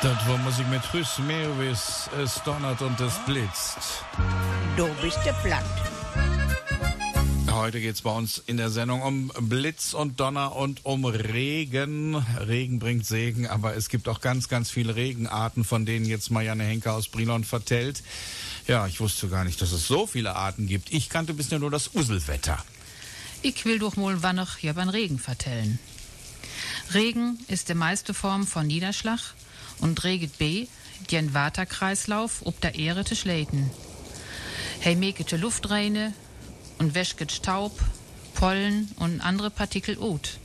Das 0.04 0.28
war 0.28 0.36
Musik 0.36 0.68
mit 0.68 0.82
Rüss 0.92 1.18
Meerwis, 1.18 2.10
es 2.22 2.42
donnert 2.42 2.82
und 2.82 3.00
es 3.00 3.14
blitzt. 3.24 3.78
Du 4.76 4.86
bist 5.00 5.18
der 5.24 5.32
platt. 5.32 5.64
Heute 7.50 7.80
geht's 7.80 8.02
bei 8.02 8.10
uns 8.10 8.36
in 8.46 8.58
der 8.58 8.68
Sendung 8.68 9.00
um 9.00 9.32
Blitz 9.48 9.94
und 9.94 10.20
Donner 10.20 10.56
und 10.56 10.84
um 10.84 11.06
Regen. 11.06 12.16
Regen 12.16 12.80
bringt 12.80 13.06
Segen, 13.06 13.46
aber 13.46 13.76
es 13.76 13.88
gibt 13.88 14.06
auch 14.10 14.20
ganz, 14.20 14.50
ganz 14.50 14.70
viele 14.70 14.94
Regenarten, 14.94 15.64
von 15.64 15.86
denen 15.86 16.04
jetzt 16.04 16.30
Marianne 16.30 16.64
Henke 16.64 16.92
aus 16.92 17.08
Brilon 17.08 17.42
vertellt. 17.42 18.02
Ja, 18.66 18.86
ich 18.86 19.00
wusste 19.00 19.28
gar 19.28 19.44
nicht, 19.44 19.62
dass 19.62 19.72
es 19.72 19.88
so 19.88 20.06
viele 20.06 20.36
Arten 20.36 20.66
gibt. 20.66 20.92
Ich 20.92 21.08
kannte 21.08 21.32
bisher 21.32 21.60
nur 21.60 21.70
das 21.70 21.94
Uselwetter. 21.94 22.62
Ich 23.40 23.64
will 23.64 23.78
doch 23.78 23.96
mal 23.96 24.22
wann 24.22 24.36
noch 24.36 24.58
ja 24.58 24.74
beim 24.74 24.90
Regen 24.90 25.18
vertellen. 25.18 25.78
Regen 26.92 27.38
ist 27.48 27.70
die 27.70 27.74
meiste 27.74 28.12
Form 28.12 28.46
von 28.46 28.66
Niederschlag 28.66 29.34
und 29.84 30.02
reget 30.02 30.38
B, 30.38 30.66
den 31.10 31.34
Waterkreislauf 31.34 32.40
ob 32.44 32.60
der 32.60 32.74
Ehre 32.74 33.04
te 33.04 33.14
schläten. 33.14 33.70
Hey 34.80 34.96
mekete 34.96 35.36
Luftreine 35.36 36.14
und 36.78 36.94
wäschget 36.94 37.30
Staub, 37.30 37.78
Pollen 38.34 38.90
und 38.96 39.20
andere 39.20 39.50
Partikel 39.50 39.98
ut. 39.98 40.38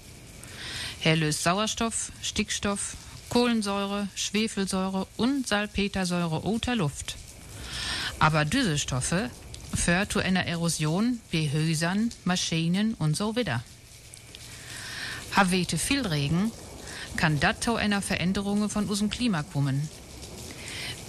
Er 1.03 1.15
löst 1.15 1.43
Sauerstoff, 1.43 2.12
Stickstoff, 2.22 2.98
Kohlensäure, 3.29 4.10
Schwefelsäure 4.13 5.08
und 5.15 5.48
Salpetersäure 5.48 6.43
aus 6.43 6.62
der 6.62 6.75
Luft. 6.75 7.15
Aber 8.19 8.43
diese 8.43 8.77
Stoffe 8.77 9.29
führt 9.74 10.12
zu 10.12 10.19
einer 10.19 10.46
Erosion 10.48 11.22
bei 11.31 11.50
Häusern, 11.53 12.12
Maschinen 12.25 12.93
und 12.96 13.15
so 13.15 13.38
wieder. 13.38 13.63
Havete 15.31 15.77
viel 15.77 16.05
Regen, 16.05 16.51
kann 17.18 17.39
das 17.39 17.60
zu 17.60 17.75
einer 17.75 18.01
Veränderung 18.01 18.70
von 18.70 18.86
unserem 18.86 19.10
Klima 19.10 19.44
kommen. 19.44 19.89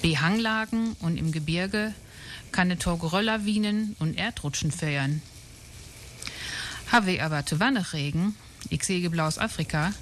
Bei 0.02 0.11
Hanglagen 0.11 0.97
und 1.00 1.16
im 1.16 1.33
Gebirge 1.33 1.95
kann 2.52 2.71
es 2.71 2.80
zu 2.80 2.97
Gerölllawinen 2.97 3.97
und 3.99 4.19
Erdrutschen 4.19 4.73
führen. 4.73 5.23
Habe 6.90 7.23
aber 7.23 7.47
zu 7.47 7.61
wenig 7.61 7.92
Regen, 7.92 8.35
ich 8.69 8.85
sehe 8.85 9.09
Blaus 9.11 9.38
Afrika, 9.38 9.92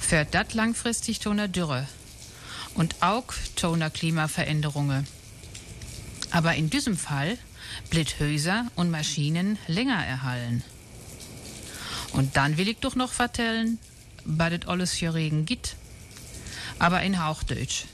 führt 0.00 0.34
das 0.34 0.54
langfristig 0.54 1.20
zu 1.20 1.30
einer 1.30 1.48
Dürre 1.48 1.86
und 2.74 2.96
auch 3.00 3.26
zu 3.56 3.72
einer 3.72 3.90
Klimaveränderung. 3.90 5.06
Aber 6.30 6.54
in 6.54 6.70
diesem 6.70 6.96
Fall 6.96 7.38
blit 7.90 8.18
Häuser 8.20 8.66
und 8.76 8.90
Maschinen 8.90 9.58
länger 9.66 10.04
erhallen. 10.04 10.62
Und 12.12 12.36
dann 12.36 12.56
will 12.56 12.68
ich 12.68 12.78
doch 12.78 12.94
noch 12.94 13.12
vertellen, 13.12 13.78
was 14.26 14.50
das 14.50 14.68
alles 14.68 14.94
für 14.94 15.14
Regen 15.14 15.46
gibt. 15.46 15.76
Aber 16.78 17.02
in 17.02 17.24
Hauchdeutsch. 17.24 17.84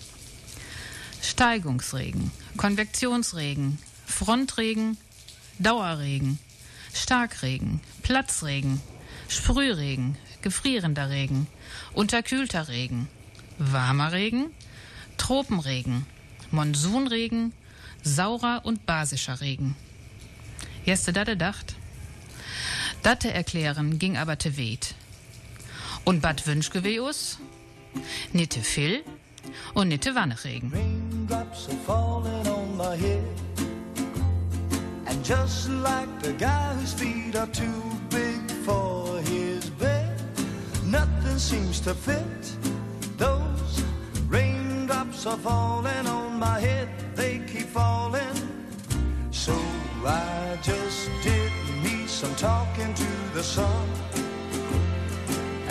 Steigungsregen, 1.20 2.32
Konvektionsregen, 2.56 3.78
Frontregen, 4.06 4.96
Dauerregen, 5.58 6.38
Starkregen, 6.92 7.80
Platzregen, 8.02 8.80
Sprühregen, 9.28 10.16
gefrierender 10.42 11.10
Regen, 11.10 11.46
unterkühlter 11.92 12.68
Regen, 12.68 13.08
warmer 13.58 14.12
Regen, 14.12 14.50
Tropenregen, 15.16 16.06
Monsunregen, 16.50 17.52
saurer 18.02 18.62
und 18.64 18.84
basischer 18.84 19.40
Regen. 19.40 19.76
Jeste 20.84 21.12
dat 21.12 21.28
gedacht? 21.28 21.76
Datte 23.02 23.32
erklären 23.32 23.98
ging 23.98 24.16
aber 24.16 24.38
te 24.38 24.58
weit. 24.58 24.94
Und 26.04 26.20
Bad 26.20 26.46
Wünschgeweus? 26.46 27.38
Nitte 28.32 28.60
viel 28.60 29.04
und 29.74 29.88
nitte 29.88 30.14
head. 32.96 33.22
And 35.06 35.24
just 35.24 35.68
like 35.68 36.08
the 36.22 36.32
guy 36.32 36.74
whose 36.74 36.94
feet 36.94 37.36
are 37.36 37.46
too 37.48 37.82
big 38.10 38.50
for 38.64 39.18
his 39.20 39.70
bed, 39.70 40.20
nothing 40.84 41.38
seems 41.38 41.80
to 41.80 41.94
fit. 41.94 42.56
Those 43.18 43.84
raindrops 44.28 45.26
are 45.26 45.38
falling 45.38 46.06
on 46.06 46.38
my 46.38 46.58
head, 46.58 46.88
they 47.14 47.40
keep 47.46 47.68
falling. 47.68 48.36
So 49.30 49.54
I 50.04 50.58
just 50.62 51.10
did 51.22 51.52
me 51.82 52.06
some 52.06 52.34
talking 52.36 52.92
to 52.94 53.08
the 53.34 53.42
sun. 53.42 54.11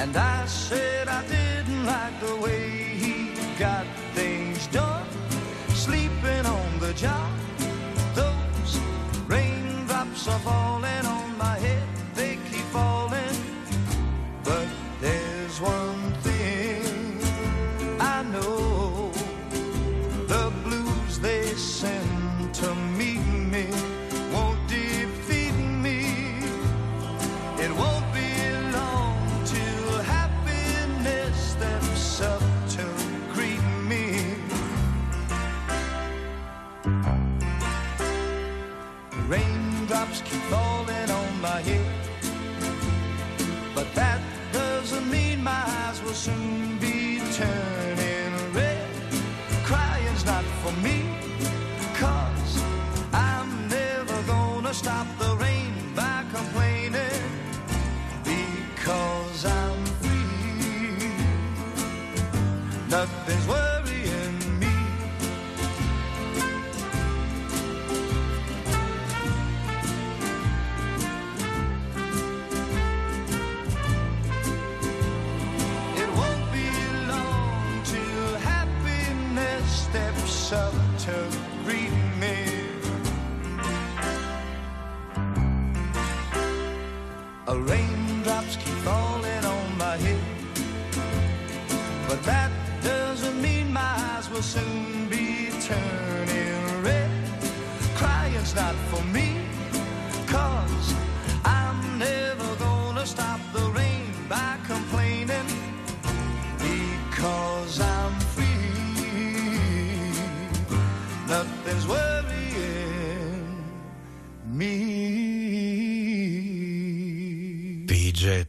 And 0.02 0.18
I 0.18 0.48
said 0.48 1.08
I 1.08 1.22
didn't 1.28 1.86
like 1.86 2.20
the 2.22 2.36
way 2.38 2.70
he 3.04 3.36
got 3.60 3.86
things 4.16 4.66
done. 4.68 5.06
Sleeping 5.76 6.44
on 6.44 6.80
the 6.80 6.92
job. 6.96 7.30
Those 8.16 8.80
raindrops 9.28 10.28
are 10.28 10.40
falling 10.40 11.06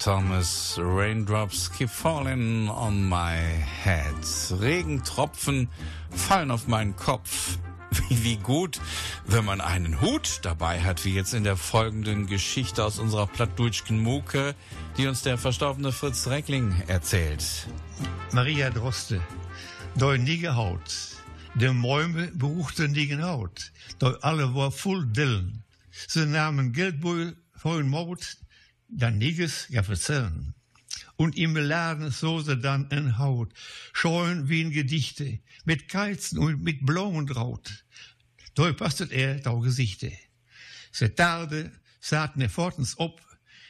Thomas, 0.03 0.81
Raindrops 0.83 1.69
keep 1.69 1.89
falling 1.89 2.69
on 2.69 3.09
my 3.09 3.37
head. 3.37 4.17
Regentropfen 4.51 5.69
fallen 6.11 6.51
auf 6.51 6.67
meinen 6.67 6.97
Kopf. 6.97 7.57
Wie, 8.09 8.37
gut, 8.37 8.81
wenn 9.27 9.45
man 9.45 9.61
einen 9.61 10.01
Hut 10.01 10.41
dabei 10.43 10.81
hat, 10.81 11.05
wie 11.05 11.15
jetzt 11.15 11.35
in 11.35 11.45
der 11.45 11.57
folgenden 11.57 12.27
Geschichte 12.27 12.85
aus 12.85 12.99
unserer 12.99 13.29
plattdeutschen 13.29 14.01
Muke, 14.01 14.57
die 14.97 15.07
uns 15.07 15.23
der 15.23 15.39
verstorbene 15.39 15.93
Fritz 15.93 16.27
Reckling 16.27 16.83
erzählt. 16.89 17.69
Maria 18.33 18.71
Droste. 18.71 19.21
Door 19.95 20.19
nige 20.19 20.57
hout. 20.57 21.23
De 21.55 21.73
Bäume 21.73 22.33
beruchten 22.35 22.91
nigen 22.91 23.23
Haut. 23.23 23.71
Door 24.01 24.19
alle 24.23 24.53
war 24.53 24.73
voll 24.73 25.07
Dillen. 25.07 25.63
Sie 26.09 26.27
nahmen 26.27 26.73
Geldbeutel 26.73 27.37
vor 27.55 27.77
den 27.77 27.89
Mord, 27.89 28.37
dann 28.93 29.19
niges 29.19 29.67
ja 29.69 29.83
verzellen. 29.83 30.55
und 31.17 31.37
im 31.37 31.57
Laden 31.57 32.11
so 32.11 32.41
sie 32.41 32.57
dann 32.57 32.91
en 32.91 33.19
Haut, 33.19 33.53
scheuen 33.93 34.49
wie 34.49 34.61
in 34.61 34.71
Gedichte, 34.71 35.39
mit 35.65 35.89
Keizen 35.89 36.39
und 36.39 36.63
mit 36.63 36.85
Blumen 36.85 37.27
draut. 37.27 37.85
Da 38.55 38.73
passet 38.73 39.13
er 39.13 39.39
da 39.41 39.55
Gesichte. 39.55 40.13
Se 40.91 41.15
tarde 41.15 41.71
saht 42.01 42.37
ne 42.37 42.49
fortens 42.49 42.99
op, 42.99 43.21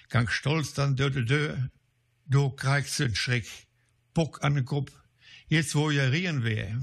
gang 0.09 0.31
stolz 0.31 0.73
dann 0.75 0.97
dö 0.97 1.11
de 1.11 1.25
dö, 1.25 1.57
do 2.25 2.51
kriegt 2.51 2.89
se 2.91 3.05
en 3.05 3.15
Schreck, 3.15 3.47
Bock 4.15 4.43
an 4.43 4.55
den 4.55 4.65
Kopf, 4.65 4.93
jetzt 5.49 5.75
wo 5.75 5.91
ja 5.91 6.05
rieren 6.05 6.43
wär. 6.43 6.81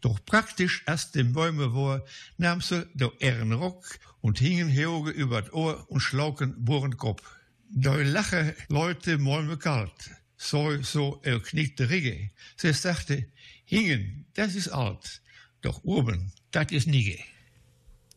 Doch 0.00 0.18
praktisch 0.24 0.82
erst 0.86 1.14
den 1.14 1.32
Bäume 1.32 1.70
vor, 1.70 2.04
nahm 2.36 2.60
sie 2.60 2.86
der 2.94 3.12
Ehren 3.20 3.52
Rock 3.52 3.98
und 4.26 4.40
hingen 4.40 4.68
Heoge 4.68 5.12
über 5.12 5.40
das 5.40 5.52
Ohr 5.52 5.88
und 5.88 6.00
schlauken 6.00 6.64
bohren 6.64 6.96
Kopf. 6.96 7.22
Da 7.70 7.94
lache 7.94 8.56
Leute 8.68 9.18
Bäume 9.18 9.56
kalt, 9.56 10.10
so, 10.36 10.82
so 10.82 11.20
er 11.22 11.38
knickte 11.38 11.90
Rigge. 11.90 12.30
Sie 12.56 12.72
sagte, 12.72 13.24
hingen, 13.64 14.26
das 14.34 14.56
ist 14.56 14.70
alt, 14.70 15.22
doch 15.62 15.84
oben, 15.84 16.32
das 16.50 16.72
ist 16.72 16.88
nige. 16.88 17.16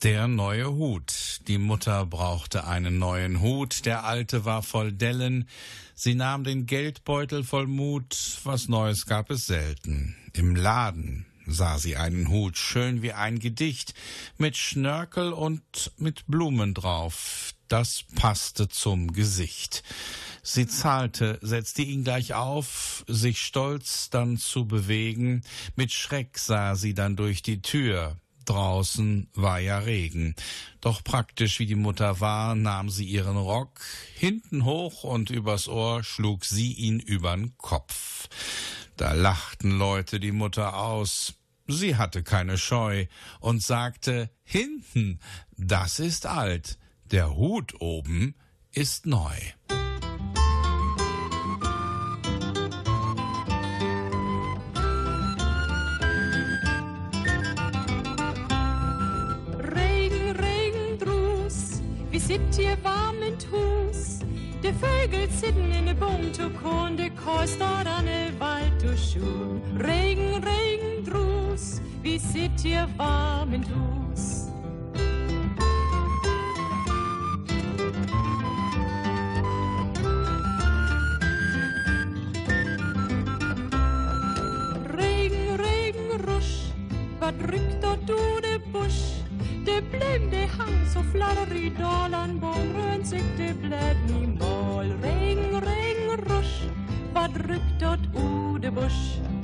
Der 0.01 0.27
neue 0.27 0.71
Hut. 0.71 1.41
Die 1.47 1.59
Mutter 1.59 2.07
brauchte 2.07 2.65
einen 2.65 2.97
neuen 2.97 3.39
Hut, 3.39 3.85
der 3.85 4.03
alte 4.03 4.45
war 4.45 4.63
voll 4.63 4.91
Dellen. 4.91 5.47
Sie 5.93 6.15
nahm 6.15 6.43
den 6.43 6.65
Geldbeutel 6.65 7.43
voll 7.43 7.67
Mut, 7.67 8.17
was 8.45 8.67
Neues 8.67 9.05
gab 9.05 9.29
es 9.29 9.45
selten. 9.45 10.15
Im 10.33 10.55
Laden 10.55 11.28
sah 11.51 11.77
sie 11.77 11.97
einen 11.97 12.29
Hut, 12.29 12.57
schön 12.57 13.01
wie 13.01 13.13
ein 13.13 13.39
Gedicht, 13.39 13.93
mit 14.37 14.57
Schnörkel 14.57 15.33
und 15.33 15.91
mit 15.97 16.25
Blumen 16.27 16.73
drauf. 16.73 17.53
Das 17.67 18.03
passte 18.15 18.67
zum 18.67 19.13
Gesicht. 19.13 19.83
Sie 20.41 20.67
zahlte, 20.67 21.37
setzte 21.41 21.83
ihn 21.83 22.03
gleich 22.03 22.33
auf, 22.33 23.03
sich 23.07 23.41
stolz 23.41 24.09
dann 24.09 24.37
zu 24.37 24.65
bewegen. 24.65 25.43
Mit 25.75 25.91
Schreck 25.91 26.37
sah 26.39 26.75
sie 26.75 26.93
dann 26.93 27.15
durch 27.15 27.41
die 27.41 27.61
Tür. 27.61 28.17
Draußen 28.45 29.29
war 29.35 29.59
ja 29.59 29.77
Regen. 29.77 30.33
Doch 30.81 31.03
praktisch 31.03 31.59
wie 31.59 31.67
die 31.67 31.75
Mutter 31.75 32.19
war, 32.19 32.55
nahm 32.55 32.89
sie 32.89 33.05
ihren 33.05 33.37
Rock 33.37 33.79
hinten 34.15 34.65
hoch 34.65 35.03
und 35.03 35.29
übers 35.29 35.67
Ohr 35.67 36.03
schlug 36.03 36.45
sie 36.45 36.73
ihn 36.73 36.99
übern 36.99 37.53
Kopf. 37.57 38.27
Da 38.97 39.13
lachten 39.13 39.77
Leute 39.77 40.19
die 40.19 40.31
Mutter 40.31 40.77
aus. 40.77 41.35
Sie 41.71 41.95
hatte 41.95 42.23
keine 42.23 42.57
Scheu 42.57 43.05
und 43.39 43.61
sagte, 43.61 44.31
hinten, 44.43 45.19
das 45.55 45.99
ist 45.99 46.25
alt, 46.25 46.79
der 47.11 47.35
Hut 47.35 47.79
oben 47.79 48.33
ist 48.71 49.05
neu. 49.05 49.35
Regen, 59.59 60.31
Regen, 60.31 60.97
Drus, 60.97 61.81
wie 62.09 62.19
sit 62.19 62.41
ihr 62.57 62.83
warm 62.83 63.21
in 63.21 63.37
Hus? 63.51 64.19
De 64.63 64.73
Vögel 64.73 65.29
sitzen 65.29 65.71
in 65.71 65.85
de 65.85 65.93
Baum 65.93 66.33
zu 66.33 66.49
korn, 66.49 66.97
de 66.97 67.11
Kost 67.11 67.61
an 67.61 68.05
de 68.05 68.31
Wald 68.39 68.81
zu 68.81 68.97
schuhen. 68.97 69.61
Regen, 69.77 70.43
Regen, 70.43 71.05
Drus, 71.59 71.81
wie 72.01 72.17
sit 72.17 72.63
ihr 72.63 72.87
warm 72.97 73.53
in 73.53 73.63
Hus? 73.63 74.47
Regen, 84.97 85.59
Regen, 85.59 86.25
Rusch, 86.25 86.71
wat 87.19 87.33
rückt 87.51 87.83
dort 87.83 88.07
du 88.07 88.15
de 88.41 88.59
Busch? 88.71 89.23
De 89.65 89.81
blem, 89.91 90.29
de 90.29 90.47
hang 90.57 90.85
så 90.93 91.03
fladder 91.11 91.55
i 91.55 91.69
dalan, 91.77 92.39
borren 92.39 93.05
sig 93.05 93.23
de 93.37 93.53
i 94.07 94.27
mål. 94.27 94.87
Regen, 95.01 95.59
regen, 95.59 96.19
rusch, 96.29 96.69
wat 97.13 97.31
rückt 97.47 97.79
dort 97.79 98.05
u 98.15 98.59
de 98.59 98.71
Busch? 98.71 99.38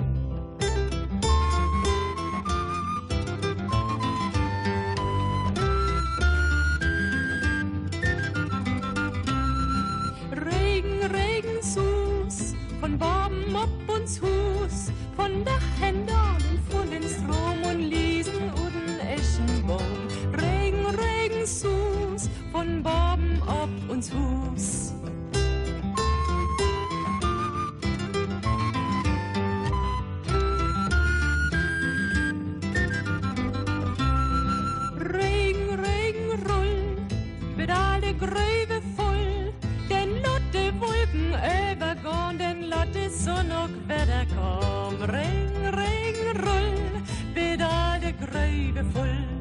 Hus, 15.36 15.44
von 15.44 15.46
Dach 15.46 15.62
Händern, 15.80 16.38
von 16.70 16.90
den 16.90 17.04
Strom 17.04 17.64
und 17.64 17.82
Liesen 17.90 18.50
und 18.54 19.00
Eschenbaum. 19.00 19.82
Regen, 20.34 20.86
Regen, 20.86 21.46
Sus, 21.46 22.30
von 22.52 22.82
Baben 22.82 23.42
ob 23.48 23.70
uns 23.90 24.12
Hus. 24.14 24.94
Regen, 35.14 35.80
Regen, 35.80 36.44
rull, 36.48 36.98
mit 37.58 37.70
all 37.70 38.02
de 38.02 38.14
Gräve 38.14 38.82
voll, 38.96 39.54
den 39.90 40.16
Lotte 40.22 40.74
Wolken 40.80 41.34
übergån, 41.72 42.38
den 42.38 42.70
Lotte 42.70 43.10
Sonn 43.10 43.52
och 43.52 43.70
Wetter. 43.88 44.65
Regen, 45.06 45.72
Regen, 45.72 46.36
rull, 46.36 47.02
mit 47.34 47.62
all 47.62 48.00
de 48.00 49.35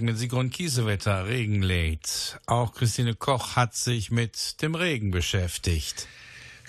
Das 0.00 0.06
war 0.06 0.12
Musik 0.12 0.14
mit 0.14 0.18
Sigrun 0.18 0.50
Kiesewetter, 0.50 1.26
Regen 1.26 1.62
lädt. 1.62 2.40
Auch 2.46 2.72
Christine 2.72 3.14
Koch 3.14 3.56
hat 3.56 3.74
sich 3.74 4.10
mit 4.10 4.62
dem 4.62 4.74
Regen 4.74 5.10
beschäftigt. 5.10 6.06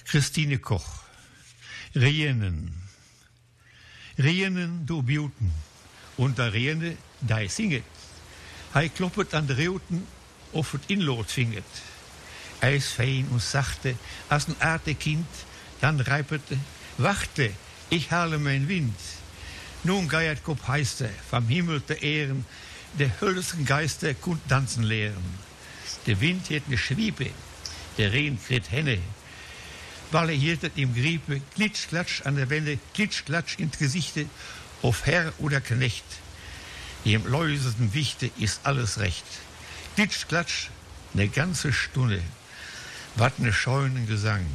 Christine 0.04 0.58
Koch. 0.58 1.04
Rienen. 1.96 2.74
Rienen, 4.17 4.86
du 4.86 5.02
Buten. 5.02 5.54
Und 6.17 6.39
der 6.39 6.52
Riene, 6.52 6.98
da 7.22 7.48
singet. 7.48 7.86
Hei 8.74 8.89
kloppet 8.89 9.34
an 9.34 9.48
de 9.48 9.56
Reuten, 9.56 10.06
of 10.52 10.72
het 10.72 10.84
inlood 10.88 11.32
vinget. 11.32 11.72
Hij 12.60 12.76
is 12.76 12.88
fein 12.88 13.28
und 13.32 13.41
sachte, 13.41 13.96
als 14.28 14.48
ein 14.48 14.56
aarte 14.60 14.96
Kind, 14.96 15.28
dann 15.80 16.02
reipete, 16.02 16.58
wachte, 16.98 17.52
ich 17.89 18.12
hale 18.12 18.39
mein 18.39 18.67
Wind. 18.67 19.00
Nun 19.84 20.08
geiert 20.08 20.44
Kopf 20.44 20.67
heißte, 20.67 21.10
vom 21.30 21.48
Himmel 21.48 21.82
der 21.88 22.02
Ehren, 22.02 22.46
der 22.99 23.21
höllischen 23.21 23.65
Geister 23.65 24.13
kund 24.13 24.41
tanzen 24.49 24.84
lehren. 24.84 25.39
Der 26.08 26.19
Wind 26.19 26.49
hat 26.49 26.67
ne 26.67 26.77
Schwiebe, 26.77 27.30
der 27.97 28.12
Rehen 28.12 28.39
krit 28.43 28.71
Henne, 28.71 28.99
weil 30.12 30.30
er 30.30 30.36
hieltet 30.36 30.73
im 30.75 30.93
Griepe, 30.93 31.41
klitsch, 31.56 31.88
klatsch 31.88 32.21
an 32.23 32.36
der 32.36 32.49
Welle, 32.49 32.80
klitsch, 32.93 33.23
klatsch 33.25 33.60
ins 33.60 33.77
Gesichte, 33.77 34.25
auf 34.82 35.06
Herr 35.06 35.34
oder 35.39 35.62
Knecht. 35.62 36.04
Im 37.04 37.25
läuserten 37.27 37.93
Wichte 37.93 38.30
ist 38.38 38.62
alles 38.63 38.99
recht. 38.99 39.25
Klitsch, 39.95 40.27
klatsch, 40.27 40.69
ne 41.13 41.27
ganze 41.27 41.73
Stunde, 41.73 42.21
wat 43.15 43.39
ne 43.39 43.54
scheunen 43.54 44.08
Gesang. 44.08 44.45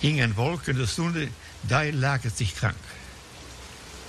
Hing 0.00 0.20
an 0.20 0.36
Wolken 0.36 0.76
der 0.76 0.86
Sonne, 0.86 1.28
da 1.62 1.82
lag 1.82 2.24
es 2.24 2.38
sich 2.38 2.56
krank. 2.56 2.76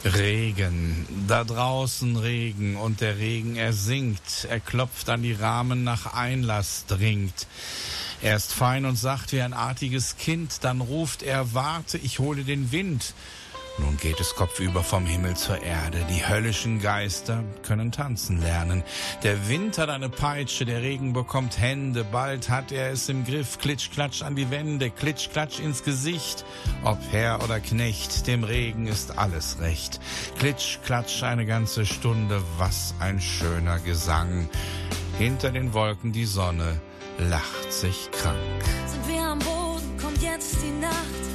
Regen, 0.06 1.08
da 1.28 1.44
draußen 1.44 2.15
Regen 2.15 2.76
und 2.76 3.02
der 3.02 3.18
Regen 3.18 3.56
er 3.56 3.74
singt, 3.74 4.46
er 4.48 4.60
klopft 4.60 5.10
an 5.10 5.24
die 5.24 5.34
Rahmen 5.34 5.84
nach 5.84 6.13
Einlass 6.13 6.86
dringt. 6.88 7.48
Er 8.22 8.36
ist 8.36 8.54
fein 8.54 8.86
und 8.86 8.98
sacht 8.98 9.34
wie 9.34 9.41
ein 9.41 9.54
artiges 9.54 10.18
Kind, 10.18 10.63
dann 10.63 10.82
ruft 10.82 11.24
er, 11.24 11.56
warte, 11.56 11.98
ich 11.98 12.20
hole 12.20 12.44
den 12.44 12.72
Wind. 12.72 13.15
Nun 13.78 13.98
geht 13.98 14.22
es 14.22 14.36
kopfüber 14.36 14.84
vom 14.84 15.06
Himmel 15.06 15.36
zur 15.36 15.62
Erde. 15.62 16.06
Die 16.10 16.28
höllischen 16.28 16.82
Geister 16.82 17.44
können 17.64 17.92
tanzen 17.92 18.42
lernen. 18.42 18.84
Der 19.24 19.50
Wind 19.50 19.78
hat 19.78 19.90
eine 19.90 20.08
Peitsche, 20.08 20.64
der 20.66 20.82
Regen 20.82 21.12
bekommt 21.12 21.60
Hände. 21.60 22.06
Bald 22.06 22.50
hat 22.50 22.72
er 22.72 22.92
es 22.92 23.10
im 23.10 23.26
Griff. 23.26 23.58
Klitsch, 23.60 23.92
klatsch 23.92 24.22
an 24.22 24.36
die 24.36 24.50
Wände, 24.50 24.90
klitsch, 24.90 25.30
klatsch 25.30 25.60
ins 25.60 25.84
Gesicht. 25.84 26.46
Ob 26.84 27.00
Herr 27.12 27.44
oder 27.44 27.60
Knecht, 27.60 28.28
dem 28.28 28.46
Regen 28.46 28.88
ist 28.88 29.18
alles 29.18 29.60
recht. 29.60 30.00
Klitsch, 30.40 30.78
klatsch 30.86 31.24
eine 31.24 31.46
ganze 31.46 31.86
Stunde, 31.86 32.42
was 32.58 32.94
ein 33.00 33.20
schöner 33.20 33.80
Gesang. 33.80 34.50
Hinter 35.18 35.52
den 35.52 35.74
Wolken 35.74 36.14
die 36.14 36.26
Sonne 36.26 36.80
lacht 37.18 37.74
sich 37.74 38.10
krank. 38.12 38.38
Sind 38.88 39.08
wir 39.08 39.22
am 39.22 39.40
Boden, 39.40 39.98
kommt 40.02 40.22
jetzt 40.22 40.58
die 40.64 40.80
Nacht. 40.80 41.35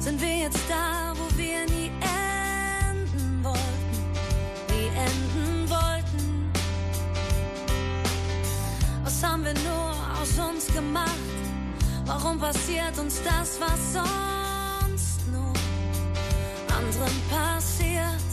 Sind 0.00 0.18
wir 0.22 0.34
jetzt 0.34 0.58
da, 0.66 1.12
wo 1.14 1.28
wir 1.36 1.66
nie 1.66 1.90
enden 2.00 3.44
wollten, 3.44 4.12
nie 4.70 4.88
enden 4.96 5.68
wollten. 5.68 6.50
Was 9.04 9.22
haben 9.22 9.44
wir 9.44 9.52
nur 9.52 9.94
aus 10.18 10.38
uns 10.38 10.72
gemacht? 10.74 11.10
Warum 12.06 12.38
passiert 12.38 12.98
uns 12.98 13.20
das, 13.22 13.60
was 13.60 13.92
sonst 13.92 15.28
nur 15.30 15.52
anderen 16.74 17.20
passiert? 17.28 18.29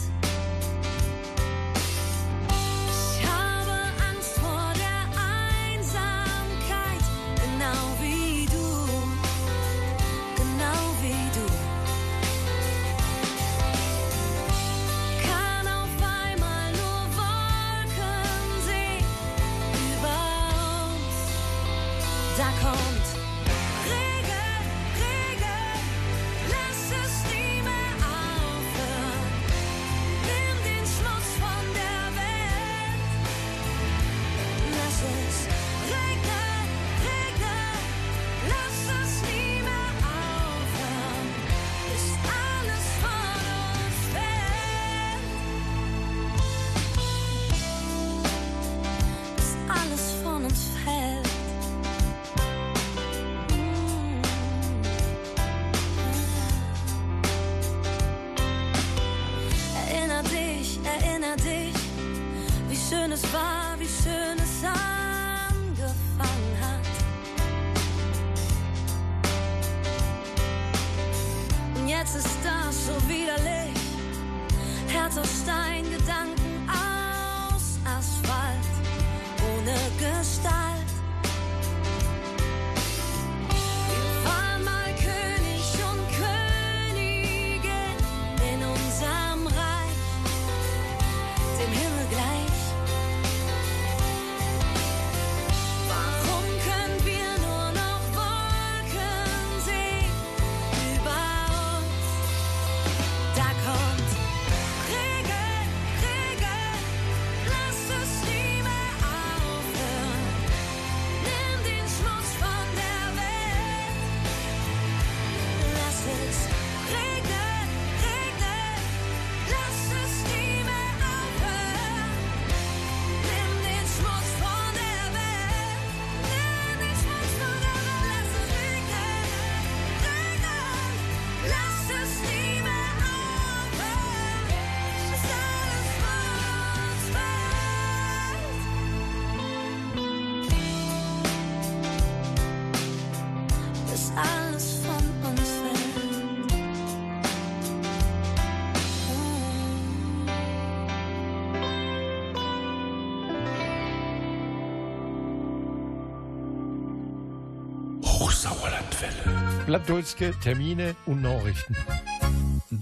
Plattdeutsche 159.68 160.32
Termine 160.40 160.96
und 161.04 161.20
Nachrichten. 161.20 161.76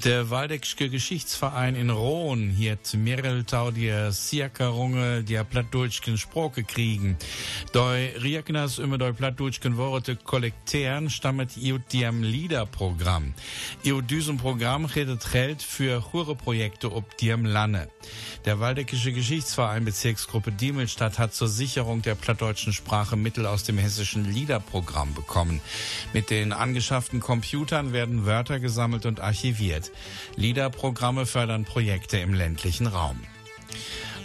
Der 0.04 0.28
Waldeckske 0.28 0.90
Geschichtsverein 0.90 1.74
in 1.74 1.88
Rohn 1.88 2.50
hiert 2.50 2.92
Mireltau 2.92 3.70
die 3.70 3.90
Sierkerunge 4.11 5.24
der 5.24 5.42
plattdeutschen 5.42 6.18
Sprache 6.18 6.64
kriegen. 6.64 7.16
Doi 7.72 8.11
Rieknas 8.22 8.76
über 8.76 8.98
doi 8.98 9.12
plattdeutschen 9.12 9.78
Worte 9.78 10.16
kollektieren 10.16 11.09
stammet 11.09 11.56
iut 11.56 11.94
diem 11.94 12.22
Liederprogramm. 12.22 13.32
Iut 13.85 14.11
diesem 14.11 14.37
Programm 14.37 14.85
redet 14.85 15.32
Geld 15.32 15.62
für 15.62 16.12
Hure-Projekte 16.12 16.92
ob 16.92 17.16
diem 17.16 17.46
Lanne. 17.46 17.88
Der 18.44 18.61
Waldeckische 18.61 19.12
Geschichtsverein 19.12 19.87
Bezirksgruppe 19.87 20.52
Diemelstadt 20.52 21.18
hat 21.18 21.32
zur 21.32 21.48
Sicherung 21.48 22.02
der 22.02 22.16
plattdeutschen 22.16 22.74
Sprache 22.74 23.16
Mittel 23.16 23.46
aus 23.46 23.64
dem 23.64 23.78
hessischen 23.78 24.30
Liederprogramm 24.30 25.14
bekommen. 25.14 25.62
Mit 26.12 26.28
den 26.28 26.52
angeschafften 26.52 27.20
Computern 27.20 27.94
werden 27.94 28.26
Wörter 28.26 28.61
gesammelt 28.61 29.06
und 29.06 29.20
archiviert. 29.20 29.86
Liederprogramme 30.37 31.27
fördern 31.27 31.64
Projekte 31.64 32.18
im 32.18 32.35
ländlichen 32.35 32.87
Raum. 32.87 33.20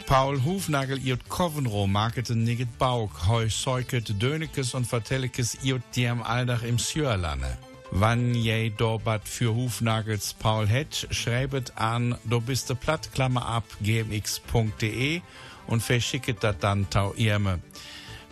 Paul 0.06 0.44
Hufnagel 0.44 1.00
iot 1.08 1.30
Kovenro 1.30 1.88
markete 1.88 2.36
niget 2.36 2.78
Bauk, 2.78 3.28
heu 3.28 3.50
säuket 3.50 4.22
Dönekes 4.22 4.74
und 4.74 4.86
Vertellekes 4.86 5.58
iot 5.64 5.82
diem 5.96 6.22
Aldach 6.22 6.64
im 6.64 6.78
Sjörlanne. 6.78 7.58
Wann 7.92 8.34
je 8.34 8.70
dorbat 8.70 9.28
für 9.28 9.56
Hufnagels 9.56 10.34
Paul 10.34 10.68
Hetsch, 10.68 11.06
schreibet 11.12 11.74
an 11.78 12.18
do 12.24 12.40
biste 12.40 12.76
platt, 12.76 13.10
Klammer 13.14 13.46
ab, 13.46 13.64
gmx.de 13.82 15.22
und 15.68 15.82
verschicket 15.82 16.44
dat 16.44 16.64
dann 16.64 16.90
tau 16.90 17.14
irme. 17.16 17.60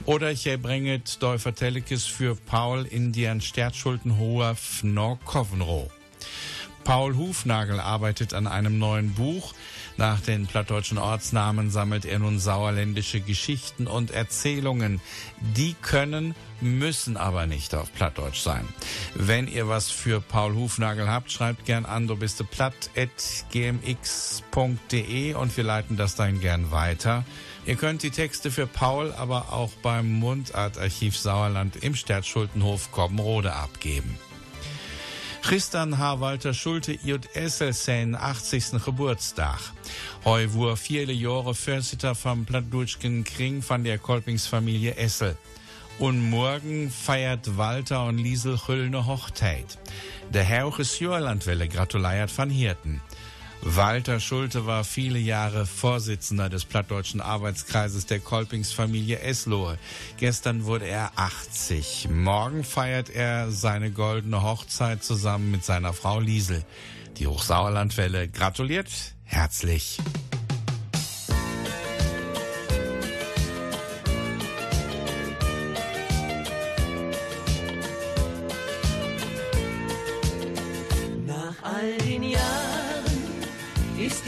Oder 0.05 0.31
je 0.31 0.57
bringet 0.57 1.21
doi 1.21 1.37
Vertellekes 1.37 2.05
für 2.05 2.35
Paul 2.35 2.85
in 2.85 3.11
dien 3.11 3.41
Stertschulden 3.41 4.17
hoher 4.17 4.55
Fnor 4.55 5.19
Kovenro. 5.25 5.89
Paul 6.83 7.15
Hufnagel 7.15 7.79
arbeitet 7.79 8.33
an 8.33 8.47
einem 8.47 8.79
neuen 8.79 9.13
Buch. 9.13 9.53
Nach 9.97 10.19
den 10.21 10.47
plattdeutschen 10.47 10.97
Ortsnamen 10.97 11.69
sammelt 11.71 12.05
er 12.05 12.19
nun 12.19 12.39
sauerländische 12.39 13.19
Geschichten 13.19 13.85
und 13.85 14.11
Erzählungen. 14.11 15.01
Die 15.55 15.75
können, 15.81 16.35
müssen 16.61 17.17
aber 17.17 17.47
nicht 17.47 17.75
auf 17.75 17.93
Plattdeutsch 17.93 18.39
sein. 18.39 18.65
Wenn 19.13 19.45
ihr 19.47 19.67
was 19.67 19.91
für 19.91 20.21
Paul 20.21 20.55
Hufnagel 20.55 21.09
habt, 21.09 21.29
schreibt 21.31 21.65
gern 21.65 21.85
an, 21.85 22.07
du 22.07 22.15
bist 22.15 22.41
platt.gmx.de 22.49 25.33
und 25.33 25.57
wir 25.57 25.63
leiten 25.63 25.97
das 25.97 26.15
dann 26.15 26.39
gern 26.39 26.71
weiter. 26.71 27.25
Ihr 27.65 27.75
könnt 27.75 28.03
die 28.03 28.11
Texte 28.11 28.51
für 28.51 28.67
Paul 28.67 29.11
aber 29.13 29.51
auch 29.51 29.71
beim 29.83 30.19
Mundartarchiv 30.19 31.17
Sauerland 31.17 31.75
im 31.75 31.95
Stertschultenhof 31.95 32.91
Kobbenrode 32.91 33.53
abgeben. 33.53 34.17
Christian 35.49 35.97
H. 35.97 36.19
Walter 36.19 36.53
Schulte 36.53 36.91
Jut 37.03 37.35
Essel 37.35 37.73
sein 37.73 38.13
80. 38.13 38.85
Geburtstag. 38.85 39.59
Heu 40.23 40.47
wur 40.53 40.77
viele 40.77 41.11
Jahre 41.11 41.55
Förster 41.55 42.13
vom 42.13 42.45
Plattdutschken 42.45 43.23
Kring 43.23 43.63
von 43.63 43.83
der 43.83 43.97
Kolpingsfamilie 43.97 44.95
Essel. 44.97 45.35
Und 45.97 46.29
morgen 46.29 46.91
feiert 46.91 47.57
Walter 47.57 48.05
und 48.05 48.19
Liesel 48.19 48.59
Chüllne 48.59 49.07
Hochzeit. 49.07 49.79
Der 50.31 50.43
Herr 50.43 50.71
ist 50.77 50.99
Jörlandwelle 50.99 51.67
gratuliert 51.67 52.29
van 52.37 52.51
Hirten. 52.51 53.01
Walter 53.61 54.19
Schulte 54.19 54.65
war 54.65 54.83
viele 54.83 55.19
Jahre 55.19 55.65
Vorsitzender 55.65 56.49
des 56.49 56.65
plattdeutschen 56.65 57.19
Arbeitskreises 57.19 58.05
der 58.05 58.19
Kolpingsfamilie 58.19 59.19
Eslohe. 59.19 59.77
Gestern 60.17 60.65
wurde 60.65 60.87
er 60.87 61.11
80. 61.17 62.07
Morgen 62.09 62.63
feiert 62.63 63.09
er 63.09 63.51
seine 63.51 63.91
goldene 63.91 64.43
Hochzeit 64.43 65.03
zusammen 65.03 65.51
mit 65.51 65.65
seiner 65.65 65.93
Frau 65.93 66.19
Liesel. 66.19 66.63
Die 67.17 67.27
Hochsauerlandwelle 67.27 68.29
gratuliert 68.29 68.89
herzlich. 69.25 69.99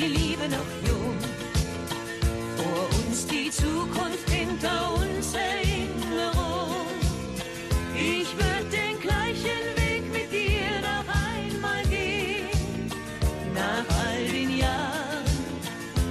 Die 0.02 0.08
Liebe 0.08 0.50
noch 0.50 0.72
jung. 0.88 1.18
Vor 2.58 2.90
uns 3.00 3.28
die 3.28 3.52
Zukunft, 3.52 4.30
hinter 4.30 4.96
uns 4.96 5.34
Erinnerung. 5.34 6.88
Ich 7.96 8.36
würde 8.36 8.66
den 8.72 9.00
gleichen 9.00 9.62
Weg 9.76 10.04
mit 10.12 10.32
dir 10.32 10.72
noch 10.82 11.08
einmal 11.30 11.84
gehen. 11.84 12.90
Nach 13.54 13.86
all 14.04 14.26
den 14.26 14.58
Jahren 14.58 15.26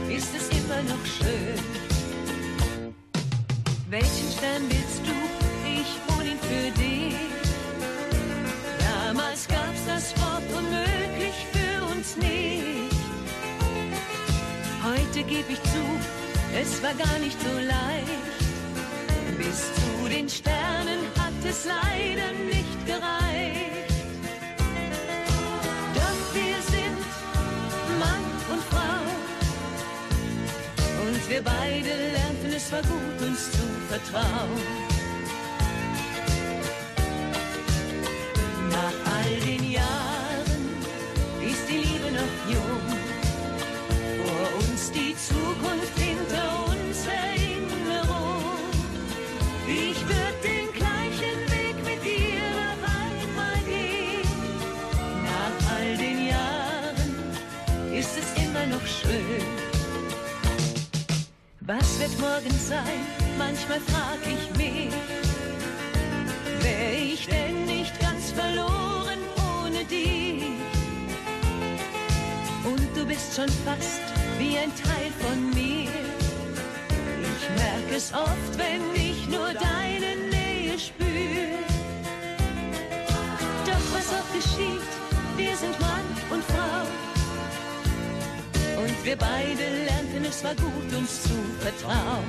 ist 0.09 0.31
es 0.37 0.48
immer 0.57 0.83
noch 0.83 1.05
schön. 1.05 1.69
Es 16.54 16.82
war 16.82 16.94
gar 16.94 17.18
nicht 17.18 17.38
so 17.40 17.52
leicht. 17.58 18.40
Bis 19.38 19.58
zu 19.74 20.08
den 20.08 20.28
Sternen 20.28 21.00
hat 21.18 21.32
es 21.48 21.64
leider 21.64 22.32
nicht 22.32 22.86
gereicht. 22.86 23.94
Doch 25.94 26.34
wir 26.34 26.58
sind 26.74 27.00
Mann 27.98 28.24
und 28.52 28.62
Frau. 28.70 29.02
Und 31.02 31.30
wir 31.30 31.42
beide 31.42 31.92
lernten, 32.12 32.52
es 32.54 32.70
war 32.72 32.82
gut, 32.82 33.28
uns 33.28 33.50
zu 33.52 33.66
vertrauen. 33.88 35.00
Nach 38.70 39.12
all 39.14 39.40
den 39.46 39.70
Jahren 39.70 40.62
ist 41.40 41.68
die 41.68 41.78
Liebe 41.78 42.10
noch 42.12 42.52
jung. 42.52 42.89
Was 61.78 62.00
wird 62.00 62.18
morgen 62.18 62.59
sein? 62.59 63.06
Manchmal 63.38 63.78
frag 63.78 64.18
ich 64.26 64.59
mich. 64.59 64.92
Wär 66.62 66.92
ich 66.92 67.26
denn 67.26 67.64
nicht 67.64 67.96
ganz 68.00 68.33
verloren 68.33 69.20
ohne 69.54 69.85
dich? 69.85 70.59
Und 72.64 72.88
du 72.96 73.06
bist 73.06 73.37
schon 73.37 73.48
fast 73.64 74.02
wie 74.40 74.59
ein 74.59 74.72
Teil 74.74 75.12
von 75.20 75.50
mir. 75.50 75.90
Ich 77.22 77.62
merke 77.62 77.94
es 77.94 78.12
oft, 78.14 78.52
wenn 78.56 78.83
ich 78.92 79.28
nur 79.28 79.52
deine 79.54 80.16
Nähe 80.28 80.76
spür. 80.76 81.54
Doch 83.64 83.87
was 83.94 84.09
auch 84.18 84.35
geschieht, 84.35 84.99
wir 89.04 89.16
beide 89.16 89.84
lernten, 89.86 90.24
es 90.28 90.44
war 90.44 90.54
gut, 90.54 90.92
uns 90.96 91.22
zu 91.22 91.36
vertrauen. 91.60 92.28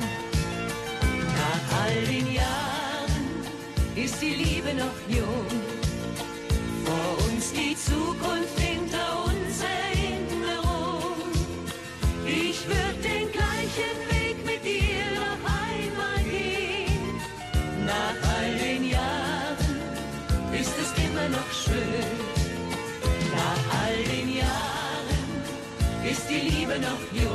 Nach 1.36 1.78
all 1.84 2.06
den 2.06 2.34
Jahren 2.34 3.26
ist 3.96 4.22
die 4.22 4.36
Liebe 4.36 4.74
noch 4.74 4.98
jung. 5.10 5.48
Vor 6.86 7.26
uns 7.28 7.52
die 7.52 7.76
Zukunft, 7.76 8.51
never 26.72 26.82
know. 26.82 26.98
You 27.14 27.31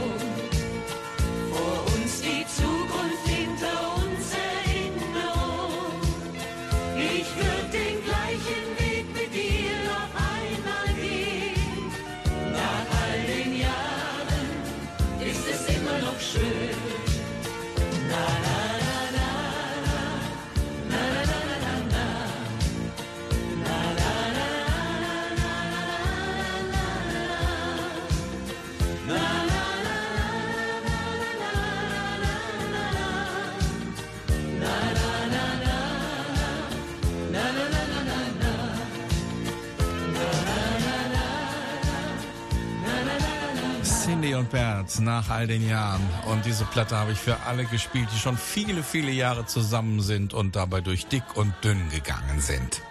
Bert 44.46 45.00
nach 45.00 45.28
all 45.28 45.46
den 45.46 45.68
Jahren. 45.68 46.02
Und 46.30 46.46
diese 46.46 46.64
Platte 46.64 46.96
habe 46.96 47.12
ich 47.12 47.18
für 47.18 47.40
alle 47.40 47.64
gespielt, 47.64 48.08
die 48.14 48.18
schon 48.18 48.36
viele, 48.36 48.82
viele 48.82 49.10
Jahre 49.10 49.46
zusammen 49.46 50.00
sind 50.00 50.34
und 50.34 50.56
dabei 50.56 50.80
durch 50.80 51.06
dick 51.06 51.36
und 51.36 51.52
dünn 51.62 51.88
gegangen 51.90 52.40
sind. 52.40 52.82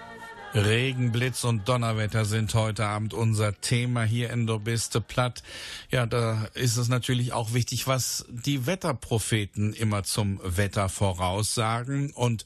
Regen, 0.53 1.11
Blitz 1.11 1.43
und 1.43 1.67
Donnerwetter 1.67 2.23
sind 2.23 2.53
heute 2.53 2.85
Abend 2.85 3.13
unser 3.13 3.59
Thema 3.59 4.03
hier 4.03 4.29
in 4.29 4.47
Dobiste 4.47 5.01
Platt. 5.01 5.43
Ja, 5.91 6.05
da 6.05 6.45
ist 6.53 6.77
es 6.77 6.87
natürlich 6.87 7.33
auch 7.33 7.53
wichtig, 7.53 7.87
was 7.87 8.25
die 8.29 8.65
Wetterpropheten 8.65 9.73
immer 9.73 10.03
zum 10.03 10.39
Wetter 10.43 10.87
voraussagen. 10.87 12.11
Und 12.11 12.45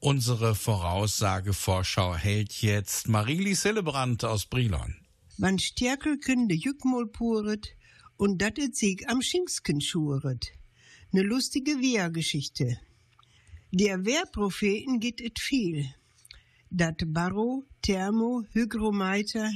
unsere 0.00 0.54
Voraussagevorschau 0.54 2.14
hält 2.14 2.60
jetzt 2.60 3.08
Marilis 3.08 3.62
Hillebrand 3.62 4.24
aus 4.24 4.44
Brilon. 4.44 4.96
Wann 5.38 5.58
Stärkelken 5.58 6.48
de 6.48 6.58
Jückmol 6.58 7.06
puret 7.08 7.74
und 8.16 8.38
dat 8.38 8.58
et 8.58 8.76
Sieg 8.76 9.08
am 9.08 9.20
Schingsken 9.22 9.80
schuret. 9.80 10.52
Ne 11.12 11.22
lustige 11.22 11.80
Wehrgeschichte. 11.80 12.80
Der 13.70 14.04
Wehrpropheten 14.04 15.00
geht 15.00 15.20
et 15.20 15.38
viel. 15.38 15.86
Dat 16.70 17.02
Baro, 17.06 17.64
Thermo, 17.82 18.44
Hygrometer, 18.52 19.50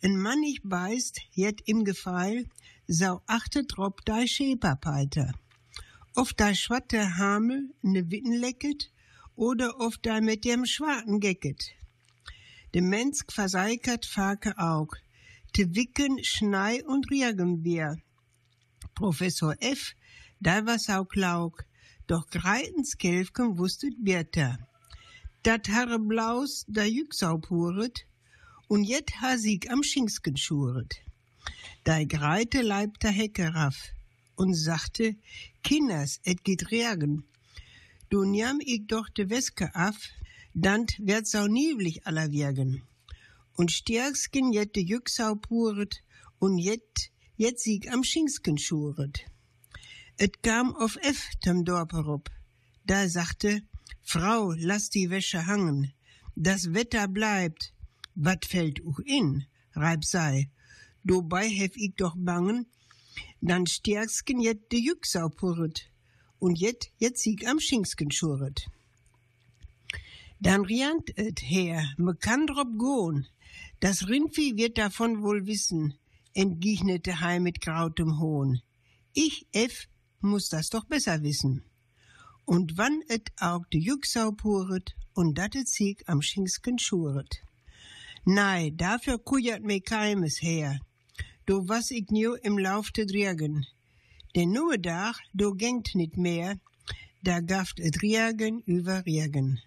Een 0.00 0.16
man 0.16 0.40
nicht 0.40 0.62
beißt, 0.62 1.20
jet 1.32 1.60
im 1.66 1.84
Gefeil, 1.84 2.46
sau 2.86 3.20
achte 3.26 3.64
drop 3.64 4.04
dei 4.04 4.26
Scheperpeiter. 4.28 5.34
Of 6.14 6.34
dei 6.34 6.54
schwatte 6.54 7.16
Hamel 7.18 7.74
ne 7.82 8.08
Witten 8.10 8.38
lecket, 8.38 8.92
oder 9.34 9.80
of 9.80 9.98
dei 9.98 10.20
mit 10.20 10.44
dem 10.44 10.66
Schwarten 10.66 11.18
gecket. 11.18 11.72
De 12.74 12.80
Mensch 12.80 13.24
verseikert 13.28 14.06
Fake 14.06 14.56
aug, 14.56 14.96
te 15.52 15.74
wicken 15.74 16.22
Schnei 16.22 16.84
und 16.84 17.10
Riergen 17.10 17.64
wir. 17.64 17.96
Professor 18.94 19.54
F., 19.60 19.94
da 20.40 20.66
war 20.66 20.78
sau 20.78 21.04
klaug, 21.04 21.64
doch 22.06 22.26
greitens 22.30 22.96
Kelfken 22.96 23.58
wusstet 23.58 23.94
Birter. 23.98 24.58
Dat 25.42 25.68
Herre 25.68 25.98
Blaus 25.98 26.64
da 26.68 26.84
Jücksau 26.84 27.38
puret, 27.38 28.06
und 28.68 28.84
jet 28.84 29.10
ha 29.20 29.36
Sieg 29.36 29.70
am 29.70 29.82
Schingsken 29.82 30.36
schuret. 30.36 31.00
Da 31.84 32.04
greite 32.04 32.62
Leib 32.62 32.98
der 33.00 33.10
Hecke 33.10 33.54
raff 33.54 33.78
und 34.36 34.54
sagte, 34.54 35.16
Kinders, 35.62 36.20
et 36.24 36.44
geht 36.44 36.70
regen. 36.70 37.24
Du 38.10 38.24
niam 38.24 38.60
ich 38.60 38.86
doch 38.86 39.08
de 39.08 39.28
Weske 39.30 39.74
af, 39.74 39.96
dann 40.54 40.86
werd 40.98 41.26
sau 41.26 41.46
niewlich 41.46 42.06
aller 42.06 42.30
wirgen. 42.30 42.82
Und 43.58 43.72
stärksken 43.72 44.52
jet 44.52 44.76
de 44.76 44.84
Jücksau 44.84 45.34
puret, 45.34 45.94
und 46.38 46.58
jet, 46.58 47.10
jet 47.36 47.58
Sieg 47.58 47.90
am 47.92 48.04
Schingsken 48.04 48.56
schuret. 48.56 49.16
Et 50.16 50.42
kam 50.44 50.76
auf 50.76 50.96
F 51.02 51.20
dem 51.44 51.64
Dorp 51.64 51.92
herup. 51.92 52.30
Da 52.86 53.08
sagte, 53.08 53.62
Frau, 54.02 54.52
lass 54.56 54.90
die 54.90 55.10
Wäsche 55.10 55.46
hangen. 55.46 55.92
Das 56.36 56.72
Wetter 56.72 57.08
bleibt. 57.08 57.74
Wat 58.14 58.46
fällt 58.46 58.80
uch 58.84 59.00
in? 59.00 59.44
Reib 59.74 60.04
sei. 60.04 60.50
Dobei 61.02 61.48
hef 61.48 61.76
ich 61.76 61.94
doch 61.96 62.14
bangen. 62.16 62.66
Dann 63.40 63.66
stärksken 63.66 64.40
jet 64.40 64.70
de 64.70 64.78
Jücksau 64.78 65.30
purret. 65.30 65.90
Und 66.38 66.60
jet, 66.60 66.92
jet 67.00 67.18
sieg 67.18 67.44
am 67.44 67.58
Schingsken 67.58 68.12
schuret. 68.12 68.68
Dann 70.40 70.64
riant 70.64 71.10
et 71.18 71.40
her, 71.42 71.82
me 71.96 72.14
kann 72.14 72.46
drop 72.46 72.68
gohn. 72.78 73.26
Das 73.80 74.08
Rindvieh 74.08 74.56
wird 74.56 74.76
davon 74.76 75.22
wohl 75.22 75.46
wissen, 75.46 75.94
entgegnete 76.34 77.20
Heim 77.20 77.44
mit 77.44 77.60
grautem 77.60 78.18
Hohn. 78.18 78.60
Ich, 79.12 79.46
F, 79.52 79.86
muss 80.20 80.48
das 80.48 80.68
doch 80.70 80.84
besser 80.84 81.22
wissen. 81.22 81.62
Und 82.44 82.76
wann 82.76 83.02
et 83.08 83.30
auch 83.38 83.64
de 83.66 83.80
Jücksau 83.80 84.32
puret 84.32 84.96
und 85.14 85.38
dat 85.38 85.54
et 85.54 85.68
sieg 85.68 86.02
am 86.06 86.22
Schingsken 86.22 86.78
schuret. 86.78 87.42
Nei, 88.24 88.70
dafür 88.74 89.18
kujert 89.18 89.62
me 89.62 89.80
keimes 89.80 90.42
her. 90.42 90.80
Do 91.46 91.68
was 91.68 91.90
ich 91.90 92.10
nu 92.10 92.34
im 92.34 92.58
Lauf 92.58 92.90
te 92.90 93.02
Regen. 93.02 93.66
Denn 94.34 94.52
nur 94.52 94.76
da, 94.76 95.12
do 95.32 95.54
gengt 95.54 95.94
nit 95.94 96.16
mehr, 96.16 96.58
da 97.22 97.40
gaft 97.40 97.78
et 97.80 98.02
Regen 98.02 98.62
über 98.66 99.06
Regen. 99.06 99.60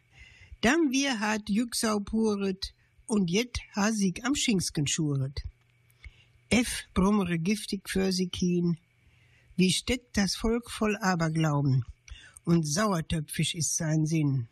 Dann 0.62 0.91
wir 0.91 1.20
hat 1.20 1.49
Jücksau 1.49 1.99
puret 1.99 2.74
und 3.12 3.30
jet 3.30 3.59
ha 3.76 3.91
sieg 3.91 4.24
am 4.24 4.36
Schingsken 4.36 4.88
schuret. 4.88 5.43
F 6.49 6.72
brummere 6.93 7.38
giftig 7.38 7.89
für 7.89 8.12
sie 8.14 8.32
hin, 8.34 8.78
wie 9.57 9.72
steckt 9.72 10.16
das 10.16 10.36
Volk 10.36 10.72
voll 10.72 10.95
Aberglauben, 10.95 11.84
und 12.45 12.64
sauertöpfisch 12.64 13.53
ist 13.55 13.76
sein 13.76 14.05
Sinn. 14.05 14.47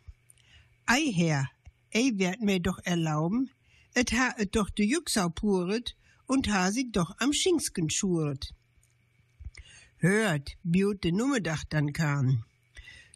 Ei 0.84 1.10
Herr, 1.10 1.48
ei 1.94 2.12
werd 2.16 2.42
mir 2.42 2.60
doch 2.60 2.78
erlauben, 2.84 3.50
et 3.94 4.12
ha 4.12 4.34
et 4.36 4.54
doch 4.54 4.68
de 4.68 4.84
Jücksau 4.86 5.30
puret 5.30 5.96
und 6.26 6.52
ha 6.52 6.70
sich 6.70 6.92
doch 6.92 7.12
am 7.18 7.32
Schingsken 7.32 7.88
schuret. 7.88 8.52
Hört, 9.96 10.56
biut 10.62 11.02
de 11.02 11.12
Nummedach 11.12 11.64
dann 11.64 11.92
kam. 11.94 12.44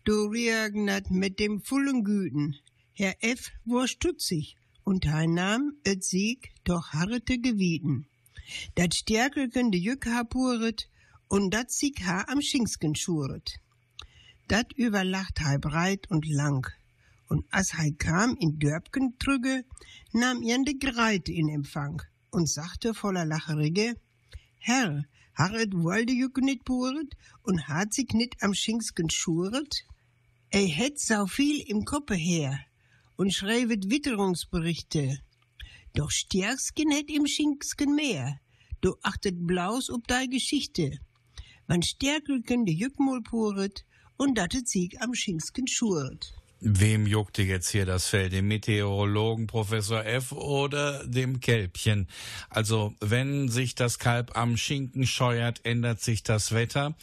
Du 0.05 0.27
reagnat 0.27 1.11
mit 1.11 1.39
dem 1.39 1.61
vollen 1.61 2.03
Güten, 2.03 2.57
Herr 2.95 3.17
F. 3.21 3.53
war 3.67 3.89
stutzig, 3.89 4.57
und 4.85 5.07
nahm 5.07 5.73
et 5.85 6.05
Sieg 6.05 6.53
doch 6.65 6.93
harrete 6.93 7.39
Gewieten. 7.39 8.07
Dat 8.75 8.95
Stärkelken 8.95 9.71
de 9.71 9.81
Jück 9.81 10.07
ha 10.07 10.25
puret, 10.25 10.89
und 11.29 11.51
dat 11.51 11.71
Sieg 11.71 12.05
ha 12.07 12.25
am 12.29 12.41
Schingsken 12.43 12.95
schuret. 12.95 13.59
Dat 14.49 14.73
überlacht 14.75 15.41
hei 15.41 15.57
breit 15.59 16.11
und 16.11 16.27
lang, 16.29 16.67
und 17.29 17.47
as 17.51 17.73
hei 17.75 17.93
kam 17.99 18.37
in 18.39 18.59
Dörbken 18.59 19.17
trüge, 19.19 19.65
nahm 20.13 20.43
jen 20.43 20.65
de 20.65 20.75
Greite 20.75 21.33
in 21.33 21.49
Empfang 21.49 22.03
und 22.31 22.49
sagte 22.51 22.93
voller 22.93 23.25
Lacherige, 23.25 23.95
Herr, 24.59 25.05
harret 25.35 25.73
wohl 25.73 26.05
de 26.05 26.15
Jück 26.15 26.37
nit 26.39 26.65
puret 26.65 27.17
und 27.43 27.69
hat 27.69 27.95
sich 27.95 28.11
nit 28.13 28.35
am 28.43 28.53
Schingsken 28.53 29.09
schuret? 29.09 29.87
Ei 30.53 30.69
het 30.69 31.01
sau 31.01 31.27
viel 31.27 31.65
im 31.67 31.85
Koppe 31.85 32.15
her 32.15 32.67
und 33.17 33.33
schreibt 33.33 33.91
Witterungsberichte. 33.91 35.19
Doch 35.95 36.11
Stärksken 36.11 36.91
het 36.91 37.11
im 37.11 37.27
Schingsken 37.27 37.95
mehr. 37.95 38.41
Du 38.81 38.97
achtet 39.03 39.47
blaus 39.47 39.91
ob 39.91 40.07
dei 40.09 40.27
Geschichte. 40.27 40.99
Wann 41.67 41.83
Stärkelken 41.83 42.65
de 42.65 42.75
Jückmol 42.75 43.23
puret 43.23 43.85
und 44.17 44.37
datet 44.37 44.69
Sieg 44.69 45.01
am 45.01 45.15
Schingsken 45.15 45.67
schuret. 45.67 46.35
Wem 46.67 47.07
juckte 47.07 47.43
jetzt 47.43 47.69
hier 47.69 47.85
das 47.85 48.07
Fell? 48.07 48.31
Dem 48.31 48.49
Meteorologen 48.49 49.47
Professor 49.47 50.03
F. 50.07 50.33
oder 50.33 51.07
dem 51.07 51.41
Kälbchen? 51.41 52.09
Also, 52.49 52.95
wenn 53.01 53.51
sich 53.51 53.75
das 53.75 53.99
Kalb 53.99 54.35
am 54.35 54.57
Schinken 54.57 55.07
scheuert, 55.07 55.61
ändert 55.67 56.01
sich 56.01 56.23
das 56.23 56.53
Wetter. 56.53 56.97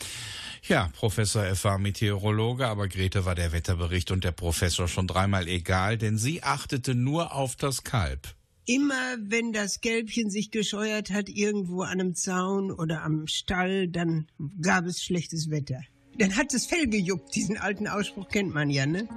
Ja, 0.63 0.89
Professor 0.95 1.45
F. 1.45 1.63
war 1.63 1.77
Meteorologe, 1.77 2.67
aber 2.67 2.87
Grete 2.87 3.23
war 3.25 3.35
der 3.35 3.51
Wetterbericht 3.51 4.09
und 4.09 4.23
der 4.23 4.31
Professor 4.31 4.87
schon 4.87 5.05
dreimal 5.05 5.47
egal, 5.47 5.99
denn 5.99 6.17
sie 6.17 6.41
achtete 6.41 6.95
nur 6.95 7.35
auf 7.35 7.55
das 7.55 7.83
Kalb. 7.83 8.33
Immer 8.65 9.17
wenn 9.19 9.53
das 9.53 9.79
Kälbchen 9.81 10.31
sich 10.31 10.49
gescheuert 10.49 11.11
hat, 11.11 11.29
irgendwo 11.29 11.83
an 11.83 11.99
einem 11.99 12.15
Zaun 12.15 12.71
oder 12.71 13.03
am 13.03 13.27
Stall, 13.27 13.89
dann 13.89 14.25
gab 14.59 14.87
es 14.87 15.03
schlechtes 15.03 15.51
Wetter. 15.51 15.81
Dann 16.17 16.35
hat 16.35 16.51
das 16.51 16.65
Fell 16.65 16.87
gejuckt. 16.87 17.35
Diesen 17.35 17.57
alten 17.57 17.87
Ausspruch 17.87 18.27
kennt 18.27 18.55
man 18.55 18.71
ja, 18.71 18.87
ne? 18.87 19.07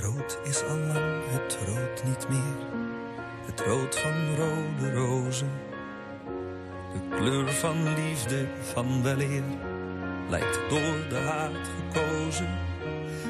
Rood 0.00 0.38
is 0.44 0.62
al 0.62 0.76
lang 0.76 1.22
het 1.26 1.58
rood 1.66 2.04
niet 2.04 2.28
meer. 2.28 2.66
Het 3.44 3.60
rood 3.60 3.98
van 3.98 4.36
rode 4.36 4.94
rozen. 4.94 5.50
De 6.92 7.16
kleur 7.16 7.52
van 7.52 7.94
liefde, 7.94 8.46
van 8.72 9.02
weleer. 9.02 9.42
Lijkt 10.28 10.60
door 10.68 11.08
de 11.08 11.16
haat 11.16 11.68
gekozen. 11.78 12.58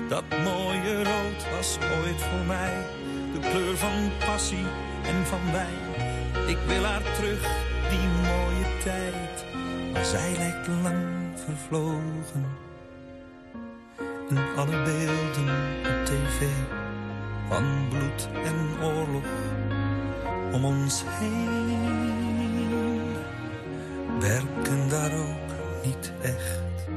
Dat 0.09 0.25
mooie 0.45 0.97
rood 0.97 1.51
was 1.57 1.79
ooit 1.79 2.21
voor 2.21 2.47
mij. 2.47 2.87
De 3.33 3.39
kleur 3.39 3.77
van 3.77 4.11
passie 4.27 4.67
en 5.05 5.27
van 5.27 5.53
wijn. 5.53 6.49
Ik 6.49 6.59
wil 6.67 6.85
haar 6.85 7.15
terug, 7.15 7.43
die 7.91 8.09
mooie 8.09 8.79
tijd. 8.83 9.45
Maar 9.93 10.05
zij 10.05 10.33
lijkt 10.37 10.67
lang 10.67 11.05
vervlogen. 11.45 12.72
Alle 14.57 14.83
beelden 14.83 15.49
op 15.79 16.05
tv 16.05 16.47
van 17.49 17.65
bloed 17.89 18.29
en 18.45 18.85
oorlog 18.85 19.25
om 20.53 20.65
ons 20.65 21.05
heen 21.07 22.33
werken 24.21 24.89
daar 24.89 25.13
ook 25.13 25.85
niet 25.85 26.13
echt 26.23 26.89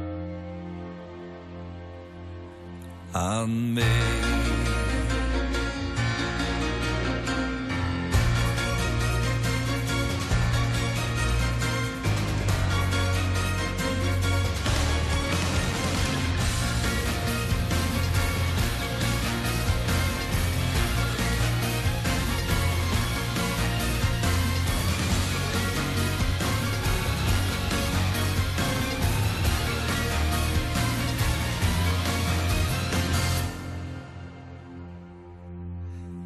aan 3.12 3.74
mee. 3.74 4.85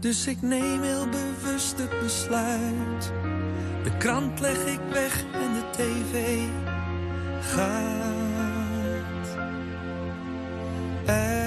Dus 0.10 0.28
ik 0.28 0.42
neem 0.42 0.82
heel 0.82 1.08
bewust 1.10 1.78
het 1.78 2.00
besluit. 2.00 3.12
De 3.84 3.98
krant 3.98 4.40
leg 4.40 4.66
ik 4.66 4.80
weg 4.92 5.24
en 5.34 5.54
de 5.54 5.64
tv 5.72 6.40
gaat 7.42 7.78
eh. 11.06 11.14
uit. 11.14 11.38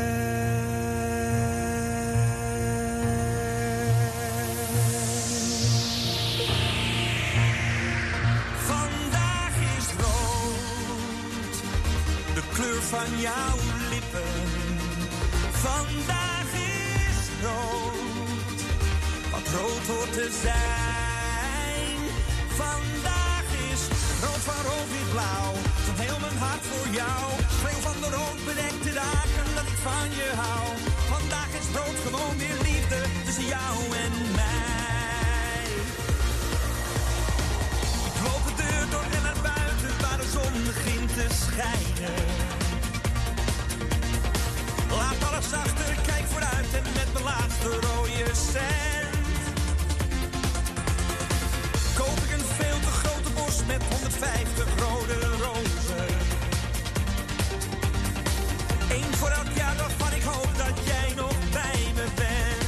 van 12.82 13.20
jou 13.20 13.61
hoort 19.86 20.12
te 20.12 20.28
zijn. 20.42 21.98
Vandaag 22.62 23.46
is 23.72 23.82
rood 24.24 24.42
van 24.48 24.62
rood 24.68 24.88
wit 24.94 25.10
blauw, 25.14 25.52
van 25.86 25.96
heel 26.04 26.18
mijn 26.24 26.38
hart 26.44 26.64
voor 26.70 26.88
jou. 27.00 27.22
Schreeuw 27.58 27.82
van 27.88 27.98
de 28.02 28.10
rood 28.16 28.40
bedekte 28.50 28.92
dagen 29.04 29.46
dat 29.56 29.66
ik 29.72 29.78
van 29.88 30.08
je 30.20 30.30
hou. 30.42 30.66
Vandaag 31.14 31.50
is 31.60 31.68
rood 31.78 31.98
gewoon 32.06 32.36
weer 32.42 32.58
liefde 32.68 33.00
tussen 33.24 33.48
jou 33.56 33.76
en 34.04 34.14
mij. 34.40 35.66
Ik 38.08 38.16
loop 38.26 38.42
de 38.48 38.54
deur 38.62 38.84
door 38.92 39.08
en 39.16 39.22
naar 39.28 39.40
buiten 39.50 39.92
waar 40.02 40.18
de 40.22 40.28
zon 40.36 40.54
begint 40.70 41.08
te 41.18 41.26
schijnen. 41.42 42.20
Laat 45.00 45.20
alles 45.28 45.52
achter, 45.64 45.90
kijk 46.08 46.24
vooruit 46.32 46.70
en 46.78 46.86
met 46.98 47.08
mijn 47.12 47.24
laatste 47.24 47.68
rode 47.86 48.34
cent. 48.52 48.91
150 54.22 54.66
rode 54.78 55.18
rozen. 55.44 56.06
Eén 58.90 59.14
voor 59.14 59.28
elk 59.28 59.50
jaar 59.56 59.76
waarvan 59.76 60.12
ik 60.12 60.22
hoop 60.22 60.50
dat 60.56 60.76
jij 60.84 61.12
nog 61.16 61.36
bij 61.52 61.80
me 61.94 62.06
bent. 62.14 62.64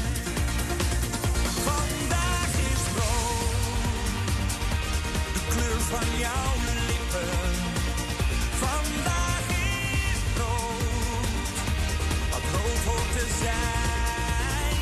Vandaag 1.69 2.51
is 2.73 2.83
rood, 2.99 3.55
de 5.35 5.43
kleur 5.49 5.81
van 5.95 6.09
jouw 6.25 6.53
lippen. 6.91 7.53
Vandaag 8.65 9.47
is 9.49 10.21
rood, 10.41 11.57
wat 12.31 12.45
rood 12.55 12.81
hoort 12.89 13.13
te 13.19 13.27
zijn. 13.45 14.77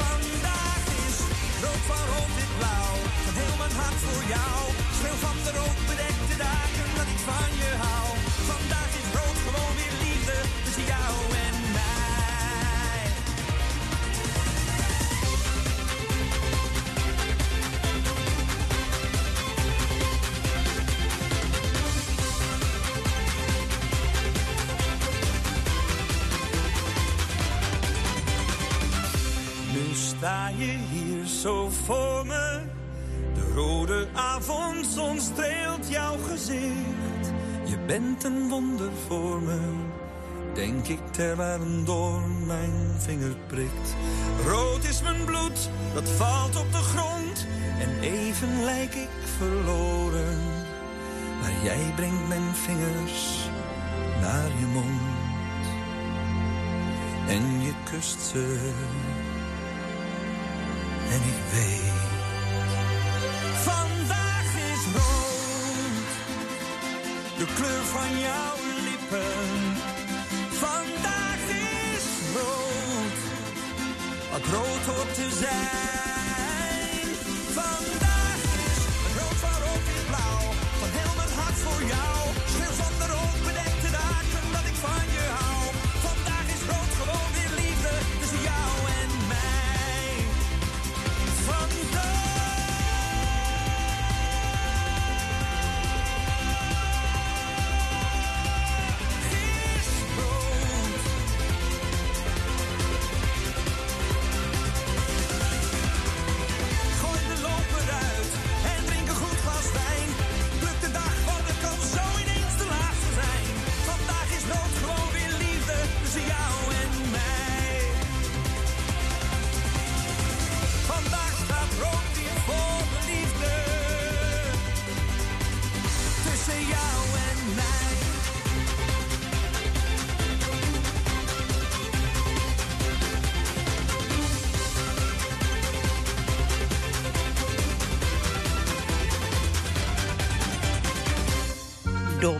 Vandaag 0.00 0.82
is 1.06 1.16
rood 1.62 1.82
van 1.90 2.02
rood 2.12 2.32
wit 2.36 2.52
blauw, 2.58 2.94
van 3.24 3.34
heel 3.40 3.56
mijn 3.58 3.74
hart 3.80 3.98
voor 4.04 4.24
jou. 4.36 4.85
Schreeuw 5.06 5.18
van 5.18 5.36
de 5.44 5.58
rood 5.58 5.86
bedekte 5.86 6.36
dagen 6.38 6.88
dat 6.96 7.06
ik 7.06 7.18
van 7.18 7.50
je 7.56 7.74
hou. 7.78 8.16
Vandaag 8.46 8.92
is 9.00 9.08
rood 9.14 9.38
gewoon 9.46 9.74
weer 9.76 9.96
liefde 10.02 10.32
tussen 10.64 10.84
jou 10.84 11.14
en 11.46 11.56
mij. 11.72 13.10
Nu 29.72 29.94
sta 29.94 30.48
je 30.48 30.78
hier 30.90 31.26
zo 31.26 31.68
voor 31.84 32.26
me. 32.26 32.65
Avondzon 34.36 35.20
streelt 35.20 35.88
jouw 35.88 36.16
gezicht. 36.28 37.32
Je 37.64 37.78
bent 37.86 38.24
een 38.24 38.48
wonder 38.48 38.90
voor 39.06 39.42
me. 39.42 39.58
Denk 40.54 40.86
ik 40.86 40.98
terwijl 41.10 41.60
een 41.60 41.84
doorn 41.84 42.46
mijn 42.46 42.72
vinger 42.98 43.36
prikt. 43.46 43.96
Rood 44.46 44.84
is 44.84 45.02
mijn 45.02 45.24
bloed, 45.24 45.70
dat 45.94 46.08
valt 46.08 46.56
op 46.56 46.72
de 46.72 46.78
grond. 46.78 47.46
En 47.78 48.00
even 48.00 48.64
lijk 48.64 48.94
ik 48.94 49.08
verloren. 49.36 50.38
Maar 51.40 51.54
jij 51.62 51.92
brengt 51.96 52.28
mijn 52.28 52.54
vingers 52.54 53.48
naar 54.20 54.48
je 54.58 54.66
mond. 54.72 55.64
En 57.28 57.60
je 57.60 57.72
kust 57.90 58.20
ze. 58.20 58.70
En 61.10 61.20
ik 61.20 61.52
weet. 61.52 61.96
Is 64.06 64.25
De 67.38 67.44
kleur 67.54 67.84
van 67.84 68.18
jouw 68.18 68.56
lippen. 68.84 69.76
Vandaag 70.50 71.40
is 71.94 72.04
rood. 72.34 73.18
Wat 74.30 74.44
rood 74.52 74.94
hoort 74.94 75.14
te 75.14 75.28
zijn. 75.40 77.14
Vandaag 77.52 78.40
is 78.66 78.82
rood 79.16 79.38
van 79.44 79.62
rood 79.64 79.84
wit 79.86 80.06
blauw. 80.06 80.52
Van 80.80 80.88
heel 80.88 81.14
mijn 81.16 81.38
hart 81.38 81.54
voor 81.54 81.86
jou. 81.88 82.15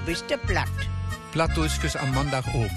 Du 0.07 0.13
bist 0.13 0.31
der 0.31 0.37
platt. 0.37 0.69
Plattdeutsches 1.33 1.97
am 1.97 2.15
Montagabend. 2.15 2.71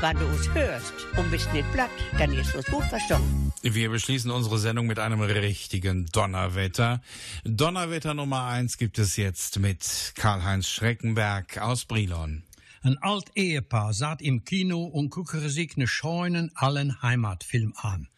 Wann 0.00 0.18
du 0.18 0.26
uns 0.26 0.52
hörst 0.54 0.92
und 1.16 1.30
bist 1.30 1.52
nicht 1.52 1.70
platt, 1.70 1.88
dann 2.18 2.32
ist 2.32 2.52
es 2.52 2.66
gut 2.66 2.82
verstanden. 2.86 3.52
Wir 3.62 3.90
beschließen 3.90 4.28
unsere 4.28 4.58
Sendung 4.58 4.88
mit 4.88 4.98
einem 4.98 5.20
richtigen 5.20 6.06
Donnerwetter. 6.06 7.00
Donnerwetter 7.44 8.14
Nummer 8.14 8.46
eins 8.46 8.76
gibt 8.76 8.98
es 8.98 9.16
jetzt 9.16 9.60
mit 9.60 10.14
Karl-Heinz 10.16 10.66
Schreckenberg 10.66 11.58
aus 11.58 11.84
Brilon. 11.84 12.42
Ein 12.82 12.98
alt 12.98 13.30
Ehepaar 13.36 13.94
saß 13.94 14.20
im 14.22 14.44
Kino 14.44 14.82
und 14.82 15.10
guckte 15.10 15.48
sich 15.50 15.76
ne 15.76 15.86
scheunen 15.86 16.50
allen 16.56 17.00
Heimatfilm 17.02 17.72
an. 17.76 18.08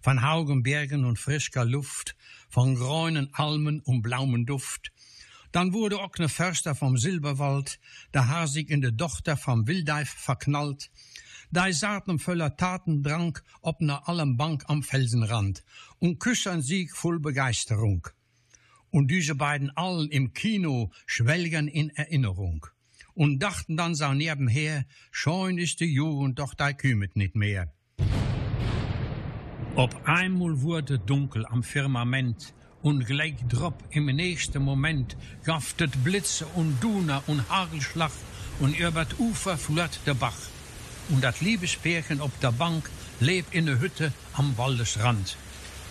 Von 0.00 0.28
Haugen 0.28 0.64
Bergen 0.64 1.04
und 1.04 1.20
frischer 1.20 1.64
Luft, 1.64 2.16
von 2.48 2.74
grünen 2.74 3.32
Almen 3.32 3.78
und 3.78 4.02
blauem 4.02 4.44
Duft. 4.44 4.90
Dann 5.52 5.74
wurde 5.74 6.00
auch 6.00 6.16
ne 6.18 6.28
Förster 6.28 6.74
vom 6.74 6.96
Silberwald, 6.96 7.78
har 8.14 8.48
sich 8.48 8.70
in 8.70 8.80
de 8.80 8.92
Tochter 8.92 9.36
vom 9.36 9.66
Wildeif 9.68 10.08
verknallt. 10.08 10.90
Da 11.50 11.70
saßen 11.70 12.18
voller 12.18 12.56
Tatendrang 12.56 13.38
ob 13.60 13.82
ne 13.82 14.08
allem 14.08 14.38
Bank 14.38 14.64
am 14.68 14.82
Felsenrand 14.82 15.62
und 15.98 16.18
küssern 16.18 16.62
sich 16.62 16.90
voll 16.90 17.20
Begeisterung. 17.20 18.08
Und 18.90 19.10
diese 19.10 19.34
beiden 19.34 19.70
allen 19.76 20.10
im 20.10 20.32
Kino 20.32 20.90
schwelgen 21.06 21.68
in 21.68 21.90
Erinnerung 21.90 22.66
und 23.14 23.38
dachten 23.42 23.76
dann 23.76 23.94
so 23.94 24.14
nebenher, 24.14 24.86
schon 25.10 25.58
ist 25.58 25.80
die 25.80 25.92
Jugend 25.92 26.38
doch 26.38 26.54
da 26.54 26.72
kümmert 26.72 27.16
nicht 27.16 27.36
mehr. 27.36 27.70
Op 29.76 29.94
einmal 30.04 30.62
wurde 30.62 30.98
dunkel 30.98 31.44
am 31.46 31.62
Firmament 31.62 32.54
und 32.82 33.06
gleich 33.06 33.36
drop 33.48 33.82
im 33.90 34.06
nächsten 34.06 34.62
Moment 34.62 35.16
gaftet 35.44 36.04
Blitze 36.04 36.46
und 36.54 36.82
Duna 36.82 37.22
und 37.26 37.48
Hagelschlag 37.48 38.12
und 38.60 38.78
über 38.78 39.04
das 39.04 39.18
Ufer 39.18 39.56
flört 39.56 40.00
der 40.06 40.14
Bach. 40.14 40.36
Und 41.08 41.22
das 41.22 41.40
Liebespärchen 41.40 42.20
ob 42.20 42.38
der 42.40 42.52
Bank 42.52 42.90
lebt 43.20 43.54
in 43.54 43.66
der 43.66 43.80
Hütte 43.80 44.12
am 44.34 44.56
Waldesrand. 44.56 45.36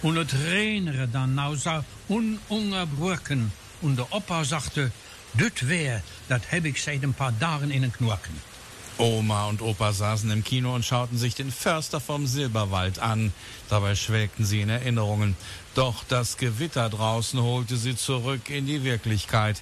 Und 0.01 0.17
het 0.17 0.33
reinere 0.33 1.07
dann 1.07 1.39
so 1.55 1.83
ununterbrochen 2.07 3.51
und 3.81 3.97
der 3.97 4.11
Opa 4.11 4.43
sagte, 4.43 4.91
dit 5.33 5.67
wär, 5.67 6.01
dat 6.27 6.51
heb 6.51 6.65
ich 6.65 6.81
seit 6.81 7.03
ein 7.03 7.13
paar 7.13 7.37
Tagen 7.39 7.71
in 7.71 7.83
den 7.83 7.93
Knorken. 7.93 8.50
Oma 8.97 9.47
und 9.47 9.61
Opa 9.61 9.93
saßen 9.93 10.29
im 10.31 10.43
Kino 10.43 10.75
und 10.75 10.85
schauten 10.85 11.17
sich 11.17 11.35
den 11.35 11.51
Förster 11.51 11.99
vom 11.99 12.27
Silberwald 12.27 12.99
an. 12.99 13.33
Dabei 13.69 13.95
schwelgten 13.95 14.45
sie 14.45 14.61
in 14.61 14.69
Erinnerungen. 14.69 15.35
Doch 15.75 16.03
das 16.07 16.37
Gewitter 16.37 16.89
draußen 16.89 17.41
holte 17.41 17.77
sie 17.77 17.95
zurück 17.95 18.49
in 18.49 18.65
die 18.65 18.83
Wirklichkeit. 18.83 19.61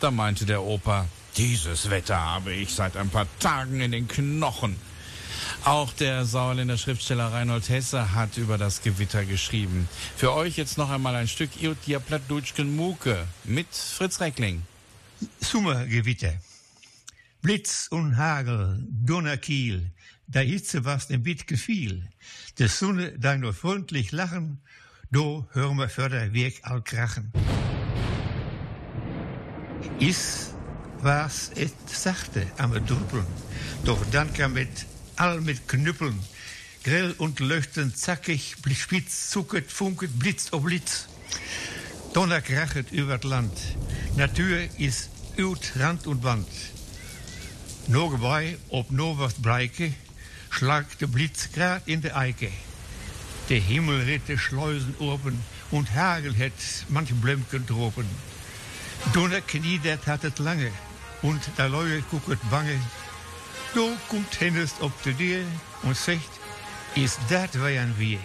Da 0.00 0.10
meinte 0.10 0.46
der 0.46 0.62
Opa, 0.62 1.06
Dieses 1.36 1.90
Wetter 1.90 2.18
habe 2.18 2.52
ich 2.52 2.74
seit 2.74 2.96
ein 2.96 3.10
paar 3.10 3.26
Tagen 3.38 3.80
in 3.80 3.92
den 3.92 4.08
Knochen. 4.08 4.76
Auch 5.64 5.92
der 5.92 6.24
Sauerländer 6.24 6.78
Schriftsteller 6.78 7.32
Reinhold 7.32 7.68
Hesse 7.68 8.14
hat 8.14 8.36
über 8.36 8.56
das 8.56 8.82
Gewitter 8.82 9.24
geschrieben. 9.24 9.88
Für 10.16 10.32
euch 10.32 10.56
jetzt 10.56 10.78
noch 10.78 10.90
einmal 10.90 11.14
ein 11.14 11.28
Stück 11.28 11.60
Iotja 11.60 11.98
Plattdutschken 11.98 12.74
Muke 12.76 13.26
mit 13.44 13.66
Fritz 13.70 14.20
Reckling. 14.20 14.62
Sommergewitter. 15.40 16.34
Blitz 17.46 17.86
und 17.92 18.16
Hagel, 18.16 18.84
Donnerkiel, 18.90 19.92
der 20.26 20.42
Hitze, 20.42 20.84
was 20.84 21.06
dem 21.06 21.22
Bitt 21.22 21.46
gefiel. 21.46 22.02
Der 22.58 22.68
Sonne, 22.68 23.12
dein 23.20 23.38
nur 23.38 23.54
freundlich 23.54 24.10
lachen, 24.10 24.58
do 25.12 25.46
wir 25.54 25.88
förder 25.88 26.32
Weg 26.32 26.58
all 26.64 26.82
krachen. 26.82 27.30
Is 30.00 30.54
was 31.02 31.52
et 31.54 31.72
sachte 31.88 32.44
am 32.58 32.72
Druppeln, 32.84 33.26
doch 33.84 34.04
dann 34.10 34.32
kam 34.32 34.56
et 34.56 34.84
all 35.14 35.40
mit 35.40 35.68
Knüppeln, 35.68 36.18
grell 36.82 37.14
und 37.16 37.38
leuchtend, 37.38 37.96
zackig, 37.96 38.56
spitz, 38.74 39.30
zucket, 39.30 39.70
funket, 39.70 40.18
blitzt 40.18 40.52
ob 40.52 40.64
Blitz. 40.64 41.06
Donner 42.12 42.40
krachet 42.40 42.90
über 42.90 43.18
das 43.18 43.30
Land, 43.30 43.56
Natur 44.16 44.58
ist 44.78 45.10
ut 45.38 45.74
Rand 45.76 46.08
und 46.08 46.24
Wand. 46.24 46.48
No 47.88 48.08
vorbei, 48.08 48.56
ob 48.68 48.90
no 48.90 49.16
was 49.16 49.34
breike, 49.34 49.92
schlagt 50.50 51.00
der 51.00 51.06
Blitz 51.06 51.48
grad 51.52 51.82
in 51.86 52.00
der 52.00 52.16
Eike. 52.16 52.50
Der 53.48 53.60
Himmel 53.60 54.00
ritte 54.00 54.36
Schleusen 54.38 54.96
open 54.98 55.40
und 55.70 55.94
Hagel 55.94 56.34
het 56.34 56.84
manche 56.88 57.14
Blömken 57.14 57.64
dropen. 57.64 58.08
Donner 59.12 59.40
kniedert 59.40 60.04
hat 60.06 60.22
het 60.22 60.38
lange 60.38 60.72
und 61.22 61.40
der 61.58 61.68
Leue 61.68 62.02
gucket 62.10 62.40
bange. 62.50 62.80
Do 63.72 63.96
kommt 64.08 64.40
Hennes 64.40 64.72
op 64.80 65.02
de 65.02 65.14
deur 65.16 65.44
und 65.82 65.96
sagt, 65.96 66.40
is 66.94 67.16
dat 67.28 67.54
wären 67.54 67.94
wir? 67.98 68.18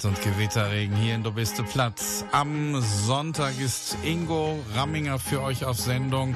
Karat 0.00 0.04
und 0.04 0.22
Gewitterregen 0.22 0.96
hier 0.96 1.14
in 1.14 1.22
Du 1.22 1.32
bist 1.32 1.62
Platz. 1.72 2.24
Am 2.32 2.80
Sonntag 2.80 3.58
ist 3.58 3.96
Ingo 4.04 4.58
Ramminger 4.74 5.18
für 5.18 5.42
euch 5.42 5.64
auf 5.64 5.78
Sendung. 5.78 6.34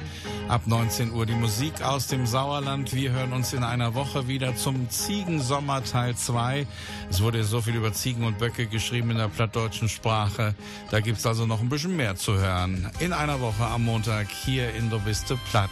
Ab 0.49 0.67
19 0.67 1.13
Uhr 1.13 1.25
die 1.25 1.35
Musik 1.35 1.83
aus 1.83 2.07
dem 2.07 2.27
Sauerland. 2.27 2.95
Wir 2.95 3.13
hören 3.13 3.33
uns 3.33 3.55
in 3.55 3.65
einer 3.65 3.95
Woche 3.95 4.29
wieder 4.29 4.55
zum 4.55 4.91
Ziegensommer 4.91 5.83
Teil 5.83 6.15
2. 6.15 6.67
Es 7.09 7.23
wurde 7.23 7.45
so 7.45 7.63
viel 7.63 7.75
über 7.75 7.95
Ziegen 7.95 8.25
und 8.25 8.39
Böcke 8.39 8.67
geschrieben 8.67 9.11
in 9.11 9.17
der 9.17 9.29
plattdeutschen 9.29 9.89
Sprache. 9.89 10.55
Da 10.91 11.01
gibt's 11.01 11.25
also 11.25 11.47
noch 11.47 11.61
ein 11.61 11.71
bisschen 11.71 11.97
mehr 11.97 12.17
zu 12.17 12.35
hören. 12.35 12.91
In 13.01 13.15
einer 13.15 13.41
Woche 13.41 13.65
am 13.65 13.85
Montag 13.85 14.29
hier 14.31 14.75
in 14.75 14.91
Du 14.91 15.01
bist 15.01 15.33
Platt. 15.51 15.71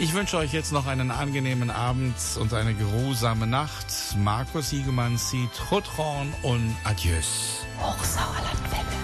Ich 0.00 0.12
wünsche 0.14 0.36
euch 0.36 0.52
jetzt 0.52 0.72
noch 0.72 0.86
einen 0.88 1.12
angenehmen 1.12 1.70
Abend 1.70 2.16
und 2.40 2.52
eine 2.54 2.74
geruhsame 2.74 3.46
Nacht. 3.46 3.86
Markus 4.18 4.70
Hiegemann 4.70 5.16
zieht 5.16 5.70
Rothorn 5.70 6.34
und 6.42 6.74
Adieus. 6.84 7.64
Hochsauerlandwelle. 7.80 8.97